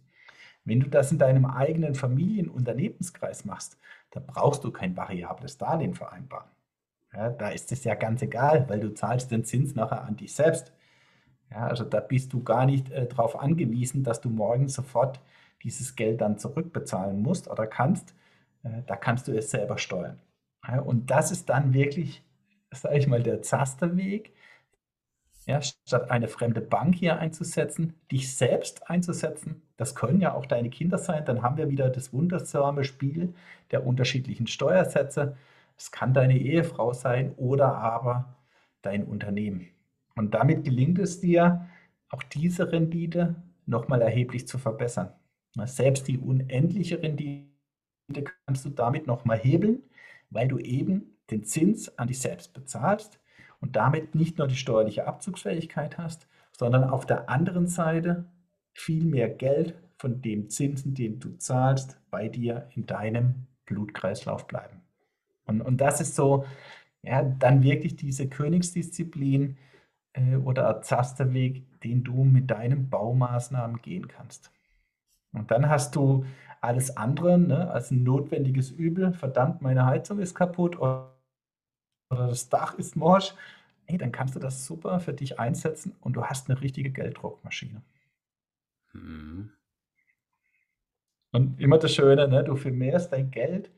[0.66, 3.78] Wenn du das in deinem eigenen Familienunternehmenskreis machst,
[4.12, 6.50] dann brauchst du kein variables Darlehen vereinbaren.
[7.14, 10.34] Ja, da ist es ja ganz egal, weil du zahlst den Zins nachher an dich
[10.34, 10.72] selbst.
[11.52, 15.20] Ja, also da bist du gar nicht äh, darauf angewiesen, dass du morgen sofort
[15.64, 18.16] dieses Geld dann zurückbezahlen musst oder kannst.
[18.64, 20.20] Äh, da kannst du es selber steuern.
[20.68, 22.24] Ja, und das ist dann wirklich,
[22.72, 24.34] sage ich mal, der Zasterweg.
[25.46, 30.70] Ja, statt eine fremde Bank hier einzusetzen, dich selbst einzusetzen, das können ja auch deine
[30.70, 33.34] Kinder sein, dann haben wir wieder das wundersame Spiel
[33.72, 35.36] der unterschiedlichen Steuersätze.
[35.78, 38.36] Es kann deine Ehefrau sein oder aber
[38.84, 39.68] dein Unternehmen.
[40.16, 41.68] Und damit gelingt es dir,
[42.10, 43.36] auch diese Rendite
[43.66, 45.12] nochmal erheblich zu verbessern.
[45.66, 47.50] Selbst die unendliche Rendite
[48.46, 49.84] kannst du damit nochmal hebeln,
[50.34, 53.20] weil du eben den Zins an dich selbst bezahlst
[53.60, 58.26] und damit nicht nur die steuerliche Abzugsfähigkeit hast, sondern auf der anderen Seite
[58.74, 64.82] viel mehr Geld von dem Zinsen, den du zahlst, bei dir in deinem Blutkreislauf bleiben.
[65.46, 66.46] Und, und das ist so,
[67.02, 69.58] ja, dann wirklich diese Königsdisziplin
[70.14, 74.52] äh, oder Zasterweg, den du mit deinen Baumaßnahmen gehen kannst.
[75.34, 76.26] Und dann hast du
[76.64, 79.14] alles andere ne, als ein notwendiges Übel.
[79.14, 81.14] Verdammt, meine Heizung ist kaputt oder,
[82.10, 83.34] das Dach ist morsch.
[83.86, 87.82] Hey, dann kannst du das super für dich einsetzen und du hast eine richtige Gelddruckmaschine.
[88.94, 89.52] Mhm.
[91.32, 93.72] Und immer das Schöne, ne, du vermehrst dein Geld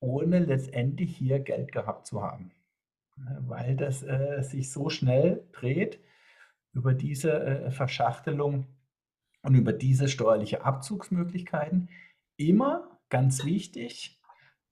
[0.00, 2.52] ohne letztendlich hier Geld gehabt zu haben.
[3.16, 6.00] Weil das äh, sich so schnell dreht
[6.72, 8.66] über diese äh, Verschachtelung
[9.42, 11.88] und über diese steuerliche Abzugsmöglichkeiten.
[12.48, 14.20] Immer ganz wichtig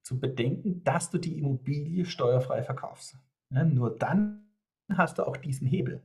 [0.02, 3.16] zu bedenken, dass du die Immobilie steuerfrei verkaufst.
[3.50, 4.50] Ja, nur dann
[4.92, 6.02] hast du auch diesen Hebel.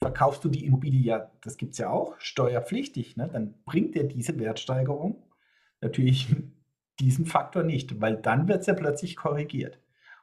[0.00, 4.04] Verkaufst du die Immobilie ja, das gibt es ja auch, steuerpflichtig, ne, dann bringt dir
[4.04, 5.22] diese Wertsteigerung
[5.80, 6.34] natürlich
[7.00, 9.78] diesen Faktor nicht, weil dann wird es ja plötzlich korrigiert.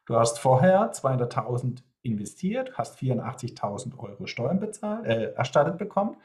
[0.06, 6.18] Du hast vorher 200.000 investiert, hast 84.000 Euro Steuern bezahlt, äh, erstattet bekommen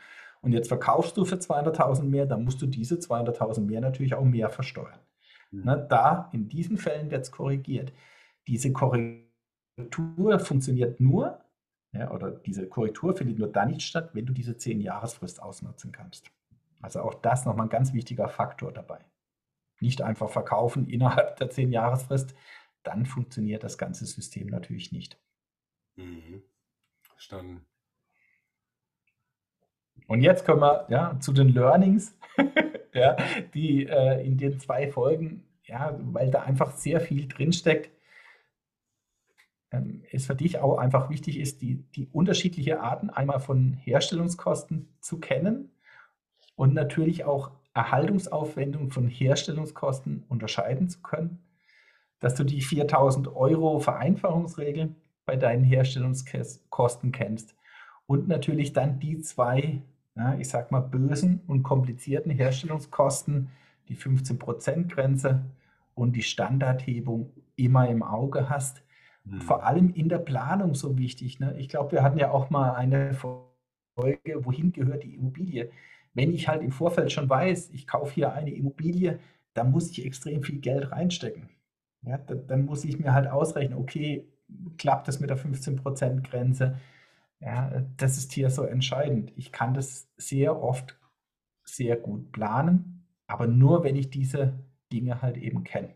[0.47, 4.25] und jetzt verkaufst du für 200.000 mehr, dann musst du diese 200.000 mehr natürlich auch
[4.25, 5.01] mehr versteuern.
[5.51, 5.63] Mhm.
[5.65, 7.93] Na, da, in diesen Fällen wird es korrigiert.
[8.47, 11.41] Diese Korrektur funktioniert nur,
[11.91, 16.31] ja, oder diese Korrektur findet nur dann nicht statt, wenn du diese 10-Jahresfrist ausnutzen kannst.
[16.81, 19.05] Also auch das nochmal ein ganz wichtiger Faktor dabei.
[19.81, 22.37] Nicht einfach verkaufen innerhalb der 10-Jahresfrist,
[22.85, 25.19] dann funktioniert das ganze System natürlich nicht.
[25.97, 26.45] Mhm.
[27.03, 27.67] Verstanden.
[30.07, 32.17] Und jetzt kommen wir ja, zu den Learnings,
[32.93, 33.17] ja,
[33.55, 37.91] die äh, in den zwei Folgen, ja, weil da einfach sehr viel drinsteckt,
[39.73, 44.89] ähm, es für dich auch einfach wichtig ist, die, die unterschiedliche Arten einmal von Herstellungskosten
[45.01, 45.71] zu kennen
[46.55, 51.43] und natürlich auch Erhaltungsaufwendungen von Herstellungskosten unterscheiden zu können,
[52.21, 54.95] dass du die 4000 Euro Vereinfachungsregel
[55.27, 57.55] bei deinen Herstellungskosten kennst
[58.07, 59.83] und natürlich dann die zwei,
[60.15, 63.49] ja, ich sag mal, bösen und komplizierten Herstellungskosten,
[63.89, 65.43] die 15%-Grenze
[65.95, 68.83] und die Standardhebung immer im Auge hast.
[69.25, 69.41] Mhm.
[69.41, 71.41] Vor allem in der Planung so wichtig.
[71.41, 71.57] Ne?
[71.59, 75.71] Ich glaube, wir hatten ja auch mal eine Folge, wohin gehört die Immobilie?
[76.15, 79.19] Wenn ich halt im Vorfeld schon weiß, ich kaufe hier eine Immobilie,
[79.55, 81.49] dann muss ich extrem viel Geld reinstecken.
[82.03, 84.27] Ja, dann muss ich mir halt ausrechnen, okay,
[84.79, 86.79] klappt das mit der 15%-Grenze?
[87.41, 89.33] Ja, das ist hier so entscheidend.
[89.37, 90.99] Ich kann das sehr oft
[91.65, 94.59] sehr gut planen, aber nur, wenn ich diese
[94.93, 95.95] Dinge halt eben kenne.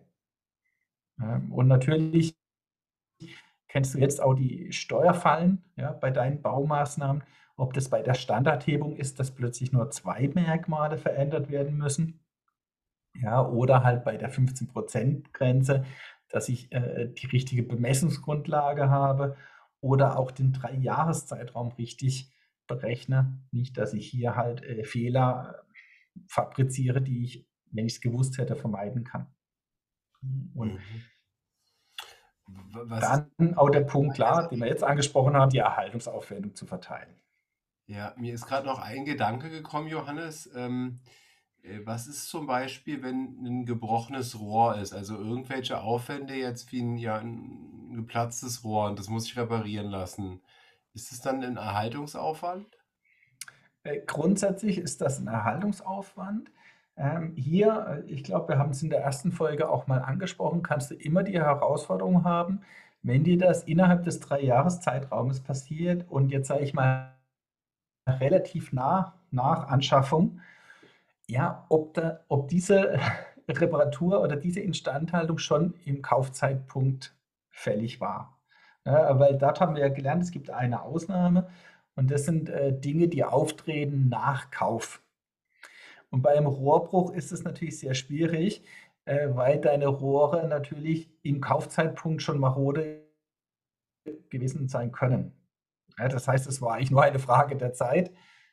[1.51, 2.37] Und natürlich
[3.69, 7.23] kennst du jetzt auch die Steuerfallen ja, bei deinen Baumaßnahmen,
[7.57, 12.21] ob das bei der Standardhebung ist, dass plötzlich nur zwei Merkmale verändert werden müssen.
[13.15, 15.85] Ja, oder halt bei der 15%-Grenze,
[16.29, 19.37] dass ich äh, die richtige Bemessungsgrundlage habe
[19.81, 22.33] oder auch den Drei-Jahres-Zeitraum richtig
[22.67, 23.39] berechne.
[23.51, 25.65] Nicht, dass ich hier halt äh, Fehler
[26.29, 29.27] fabriziere, die ich, wenn ich es gewusst hätte, vermeiden kann.
[30.55, 31.05] Und mhm.
[32.73, 37.15] Dann auch der Punkt klar, den wir jetzt angesprochen haben, die Erhaltungsaufwendung zu verteilen.
[37.87, 40.51] Ja, mir ist gerade noch ein Gedanke gekommen, Johannes.
[40.55, 41.01] Ähm,
[41.63, 44.93] äh, was ist zum Beispiel, wenn ein gebrochenes Rohr ist?
[44.93, 49.89] Also irgendwelche Aufwände jetzt wie ein, ja, ein geplatztes Rohr und das muss ich reparieren
[49.89, 50.41] lassen.
[50.95, 52.67] Ist es dann ein Erhaltungsaufwand?
[53.83, 56.51] Äh, grundsätzlich ist das ein Erhaltungsaufwand.
[56.97, 60.63] Ähm, hier, äh, ich glaube, wir haben es in der ersten Folge auch mal angesprochen,
[60.63, 62.61] kannst du immer die Herausforderung haben,
[63.03, 67.15] wenn dir das innerhalb des drei Jahres Zeitraumes passiert und jetzt sage ich mal
[68.07, 70.41] relativ nah nach Anschaffung,
[71.31, 72.99] ja, ob, da, ob diese
[73.49, 77.15] Reparatur oder diese Instandhaltung schon im Kaufzeitpunkt
[77.51, 78.39] fällig war.
[78.85, 81.49] Ja, weil dort haben wir ja gelernt, es gibt eine Ausnahme
[81.95, 85.03] und das sind äh, Dinge, die auftreten nach Kauf.
[86.11, 88.65] Und bei einem Rohrbruch ist es natürlich sehr schwierig,
[89.05, 93.07] äh, weil deine Rohre natürlich im Kaufzeitpunkt schon marode
[94.31, 95.33] gewesen sein können.
[95.99, 98.11] Ja, das heißt, es war eigentlich nur eine Frage der Zeit.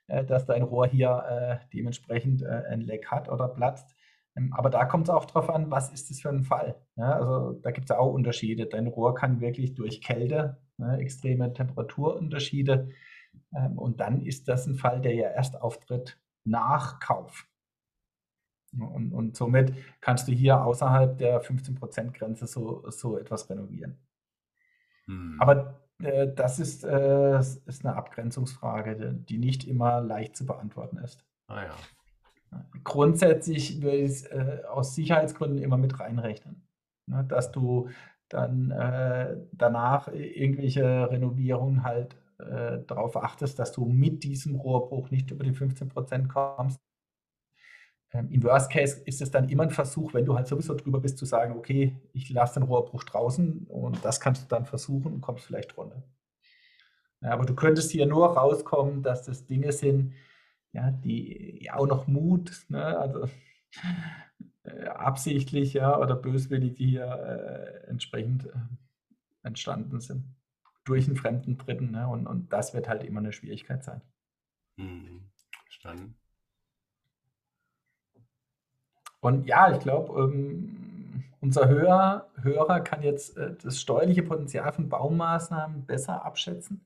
[0.08, 3.96] Äh, dass dein Rohr hier äh, dementsprechend äh, ein Leck hat oder platzt.
[4.36, 6.76] Ähm, aber da kommt es auch darauf an, was ist das für ein Fall.
[6.96, 8.68] Ja, also da gibt es auch Unterschiede.
[8.68, 12.90] Dein Rohr kann wirklich durch Kälte, ne, extreme Temperaturunterschiede,
[13.56, 17.46] ähm, und dann ist das ein Fall, der ja erst auftritt nach Kauf.
[18.78, 23.98] Und, und somit kannst du hier außerhalb der 15%-Grenze so, so etwas renovieren.
[25.06, 25.38] Hm.
[25.40, 31.26] Aber äh, das ist, äh, ist eine Abgrenzungsfrage, die nicht immer leicht zu beantworten ist.
[31.48, 31.76] Ah ja.
[32.84, 36.66] Grundsätzlich würde ich es äh, aus Sicherheitsgründen immer mit reinrechnen,
[37.08, 37.90] ne, dass du
[38.30, 45.32] dann äh, danach irgendwelche Renovierungen halt äh, darauf achtest, dass du mit diesem Rohrbruch nicht
[45.32, 46.80] über die 15% kommst.
[48.14, 51.00] Ähm, Im Worst Case ist es dann immer ein Versuch, wenn du halt sowieso drüber
[51.00, 55.14] bist, zu sagen, okay, ich lasse den Rohrbruch draußen und das kannst du dann versuchen
[55.14, 56.04] und kommst vielleicht runter.
[57.22, 60.14] Ja, aber du könntest hier nur rauskommen, dass das Dinge sind,
[60.72, 63.28] ja, die ja auch noch Mut, ne, also
[64.64, 68.52] äh, absichtlich ja, oder böswillig, die hier äh, entsprechend äh,
[69.44, 70.36] entstanden sind.
[70.86, 71.92] Durch einen fremden Dritten.
[71.92, 74.02] Ne, und, und das wird halt immer eine Schwierigkeit sein.
[74.78, 75.30] Mhm.
[75.66, 76.16] Verstanden.
[79.20, 84.90] Und ja, ich glaube, ähm, unser Hörer, Hörer kann jetzt äh, das steuerliche Potenzial von
[84.90, 86.82] Baumaßnahmen besser abschätzen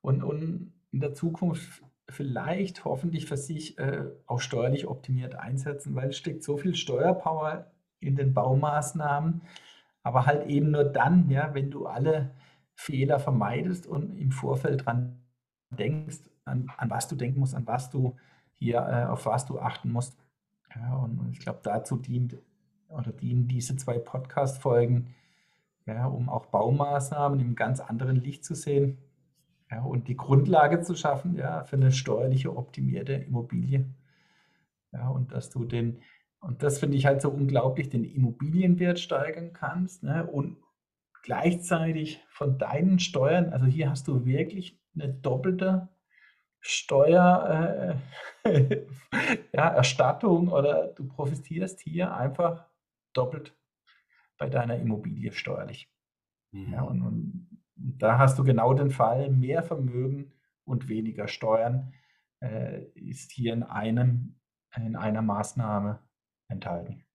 [0.00, 6.08] und, und in der Zukunft vielleicht hoffentlich für sich äh, auch steuerlich optimiert einsetzen, weil
[6.08, 9.42] es steckt so viel Steuerpower in den Baumaßnahmen,
[10.02, 12.30] aber halt eben nur dann, ja, wenn du alle
[12.74, 15.20] Fehler vermeidest und im Vorfeld dran
[15.70, 18.16] denkst, an, an was du denken musst, an was du
[18.54, 20.16] hier, äh, auf was du achten musst.
[20.74, 22.36] Ja, und, ich glaube, dazu dient
[22.88, 25.14] oder dienen diese zwei Podcast-Folgen,
[25.86, 28.98] ja, um auch Baumaßnahmen im ganz anderen Licht zu sehen
[29.70, 33.86] ja, und die Grundlage zu schaffen ja, für eine steuerliche optimierte Immobilie.
[34.92, 36.00] Ja, und dass du den,
[36.40, 40.56] und das finde ich halt so unglaublich, den Immobilienwert steigern kannst ne, und
[41.22, 45.88] gleichzeitig von deinen Steuern, also hier hast du wirklich eine doppelte
[46.70, 47.98] Steuer,
[48.44, 48.86] äh,
[49.54, 52.66] ja, Erstattung oder du profitierst hier einfach
[53.14, 53.56] doppelt
[54.36, 55.90] bei deiner Immobilie steuerlich.
[56.52, 56.72] Mhm.
[56.74, 60.32] Ja, und, und, da hast du genau den Fall, mehr Vermögen
[60.64, 61.94] und weniger Steuern
[62.42, 64.38] äh, ist hier in, einem,
[64.76, 66.00] in einer Maßnahme
[66.48, 67.06] enthalten.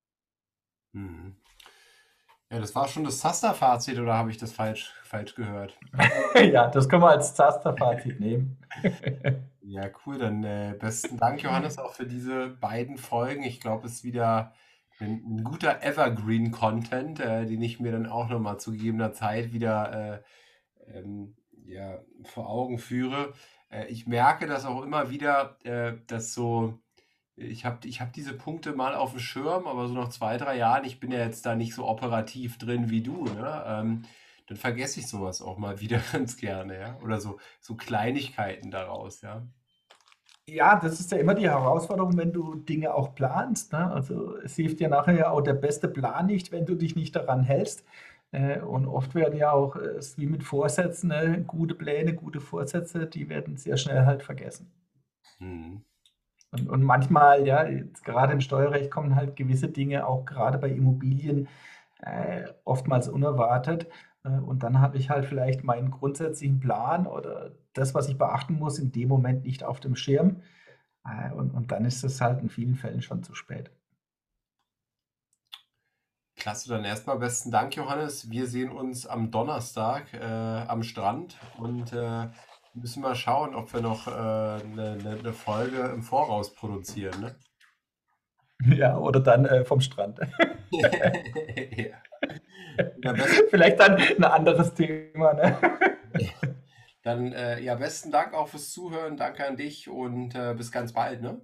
[0.94, 1.36] Mhm.
[2.54, 5.76] Ja, das war schon das Zaster-Fazit oder habe ich das falsch, falsch gehört?
[6.36, 8.60] ja, das können wir als Zaster-Fazit nehmen.
[9.64, 10.20] ja, cool.
[10.20, 13.42] Dann äh, besten Dank, Johannes, auch für diese beiden Folgen.
[13.42, 14.54] Ich glaube, es ist wieder
[15.00, 20.22] ein, ein guter Evergreen-Content, äh, den ich mir dann auch nochmal zu gegebener Zeit wieder
[20.86, 21.36] äh, ähm,
[21.66, 23.34] ja, vor Augen führe.
[23.72, 26.83] Äh, ich merke das auch immer wieder, äh, dass so
[27.36, 30.58] ich habe ich hab diese Punkte mal auf dem Schirm, aber so nach zwei, drei
[30.58, 33.64] Jahren, ich bin ja jetzt da nicht so operativ drin wie du, ne?
[33.66, 34.04] Ähm,
[34.48, 36.98] dann vergesse ich sowas auch mal wieder ganz gerne, ja.
[37.02, 39.44] Oder so, so Kleinigkeiten daraus, ja.
[40.46, 43.72] Ja, das ist ja immer die Herausforderung, wenn du Dinge auch planst.
[43.72, 43.90] Ne?
[43.90, 47.16] Also es hilft dir nachher ja auch der beste Plan nicht, wenn du dich nicht
[47.16, 47.86] daran hältst.
[48.32, 51.44] Äh, und oft werden ja auch, äh, wie mit Vorsätzen, ne?
[51.48, 54.70] gute Pläne, gute Vorsätze, die werden sehr schnell halt vergessen.
[55.40, 55.86] Mhm.
[56.54, 57.66] Und, und manchmal, ja,
[58.04, 61.48] gerade im Steuerrecht kommen halt gewisse Dinge auch gerade bei Immobilien
[62.00, 63.88] äh, oftmals unerwartet.
[64.24, 68.56] Äh, und dann habe ich halt vielleicht meinen grundsätzlichen Plan oder das, was ich beachten
[68.56, 70.42] muss, in dem Moment nicht auf dem Schirm.
[71.06, 73.72] Äh, und, und dann ist es halt in vielen Fällen schon zu spät.
[76.36, 78.30] Klasse, dann erstmal besten Dank, Johannes.
[78.30, 82.28] Wir sehen uns am Donnerstag äh, am Strand und äh,
[82.74, 87.22] müssen mal schauen, ob wir noch äh, eine, eine, eine Folge im Voraus produzieren.
[87.22, 87.36] Ne?
[88.78, 90.20] Ja, oder dann äh, vom Strand.
[90.72, 90.90] ja.
[93.04, 93.14] Ja,
[93.50, 95.34] Vielleicht dann ein anderes Thema.
[95.34, 95.58] Ne?
[97.04, 99.18] Dann äh, ja, besten Dank auch fürs Zuhören.
[99.18, 101.22] Danke an dich und äh, bis ganz bald.
[101.22, 101.42] Ne?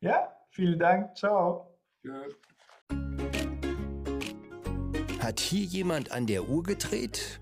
[0.00, 1.16] Ja, vielen Dank.
[1.16, 1.76] Ciao.
[2.04, 2.22] Ja.
[5.20, 7.41] Hat hier jemand an der Uhr gedreht?